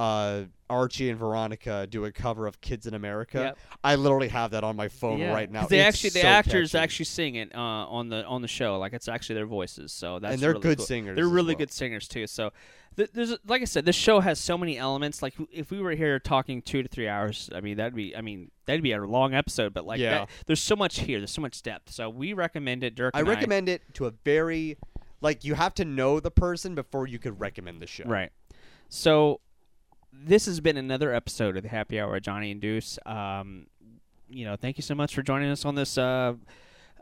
[0.00, 3.58] uh, Archie and Veronica do a cover of "Kids in America." Yep.
[3.84, 5.32] I literally have that on my phone yeah.
[5.32, 5.66] right now.
[5.66, 6.82] They It's actually the so actors catchy.
[6.82, 8.78] actually sing it uh, on the on the show.
[8.78, 9.92] Like it's actually their voices.
[9.92, 10.86] So that's and they're really good cool.
[10.86, 11.16] singers.
[11.16, 11.58] They're really well.
[11.58, 12.26] good singers too.
[12.26, 12.52] So
[12.96, 15.22] th- there's like I said, this show has so many elements.
[15.22, 18.20] Like if we were here talking two to three hours, I mean that'd be I
[18.22, 19.74] mean that'd be a long episode.
[19.74, 20.10] But like Yeah.
[20.20, 21.18] that, there's so much here.
[21.18, 21.90] There's so much depth.
[21.92, 22.94] So we recommend it.
[22.94, 23.12] Dirk.
[23.14, 24.78] I recommend it to a very
[25.20, 28.04] like you have to know the person before you could recommend the show.
[28.04, 28.30] Right.
[28.88, 29.40] So
[30.12, 32.98] this has been another episode of the Happy Hour with Johnny and Deuce.
[33.06, 33.66] Um,
[34.28, 36.34] you know, thank you so much for joining us on this uh,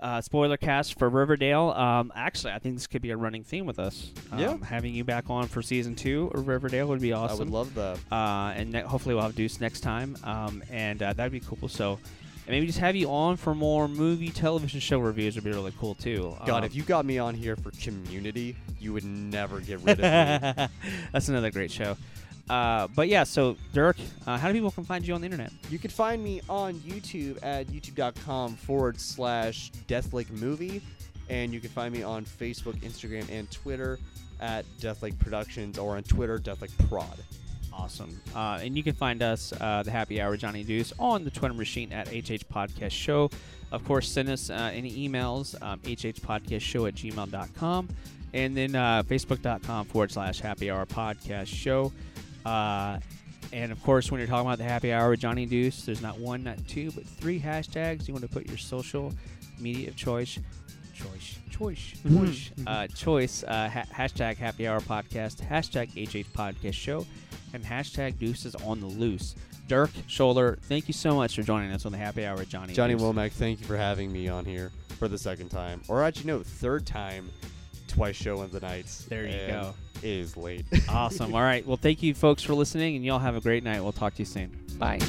[0.01, 1.71] uh, spoiler cast for Riverdale.
[1.71, 4.13] Um, actually, I think this could be a running theme with us.
[4.33, 4.57] Um, Yeah.
[4.65, 7.37] Having you back on for season two of Riverdale would be awesome.
[7.37, 7.99] I would love that.
[8.13, 10.17] uh, and ne- hopefully we'll have Deuce next time.
[10.25, 11.69] Um, and uh, that'd be cool.
[11.69, 11.99] So.
[12.47, 15.73] And maybe just have you on for more movie, television show reviews would be really
[15.79, 16.35] cool too.
[16.47, 20.01] God, Um, if you got me on here for Community, you would never get rid
[20.01, 20.67] of me.
[21.13, 21.99] That's another great show.
[22.49, 23.97] Uh, but yeah, so Dirk,
[24.27, 25.53] uh, how do people can find you on the internet?
[25.71, 30.83] You can find me on YouTube at youtube.com forward slash Deathlake Movie.
[31.29, 33.99] And you can find me on Facebook, Instagram, and Twitter
[34.41, 37.19] at Deathlake Productions or on Twitter, Deathlake Prod.
[37.73, 38.21] Awesome.
[38.35, 41.55] Uh, and you can find us, uh, the Happy Hour Johnny Deuce, on the Twitter
[41.55, 43.31] machine at HH Podcast Show.
[43.71, 47.89] Of course, send us uh, any emails, um, hhpodcastshow at gmail.com.
[48.35, 51.93] And then uh, facebook.com forward slash Happy Hour Podcast Show.
[52.49, 53.01] Uh,
[53.53, 56.19] and of course, when you're talking about the Happy Hour with Johnny Deuce, there's not
[56.19, 58.09] one, not two, but three hashtags.
[58.09, 59.13] You want to put your social
[59.59, 60.39] media of choice,
[60.95, 67.07] choice, choice, choice, uh, choice, uh, ha- hashtag Happy Hour Podcast, hashtag HH Podcast Show,
[67.53, 69.35] and hashtag Deuces on the Loose.
[69.67, 72.73] Dirk Scholler, thank you so much for joining us on the Happy Hour with Johnny.
[72.73, 73.03] Johnny Deuce.
[73.03, 75.83] Womack, thank you for having me on here for the second time.
[75.89, 77.31] Or actually, no, third time,
[77.99, 79.05] twice show of the nights.
[79.07, 79.75] There you and go.
[80.03, 80.65] It is late.
[80.89, 81.35] Awesome.
[81.35, 81.67] All right.
[81.67, 83.83] Well, thank you, folks, for listening, and y'all have a great night.
[83.83, 84.57] We'll talk to you soon.
[84.79, 85.01] Bye.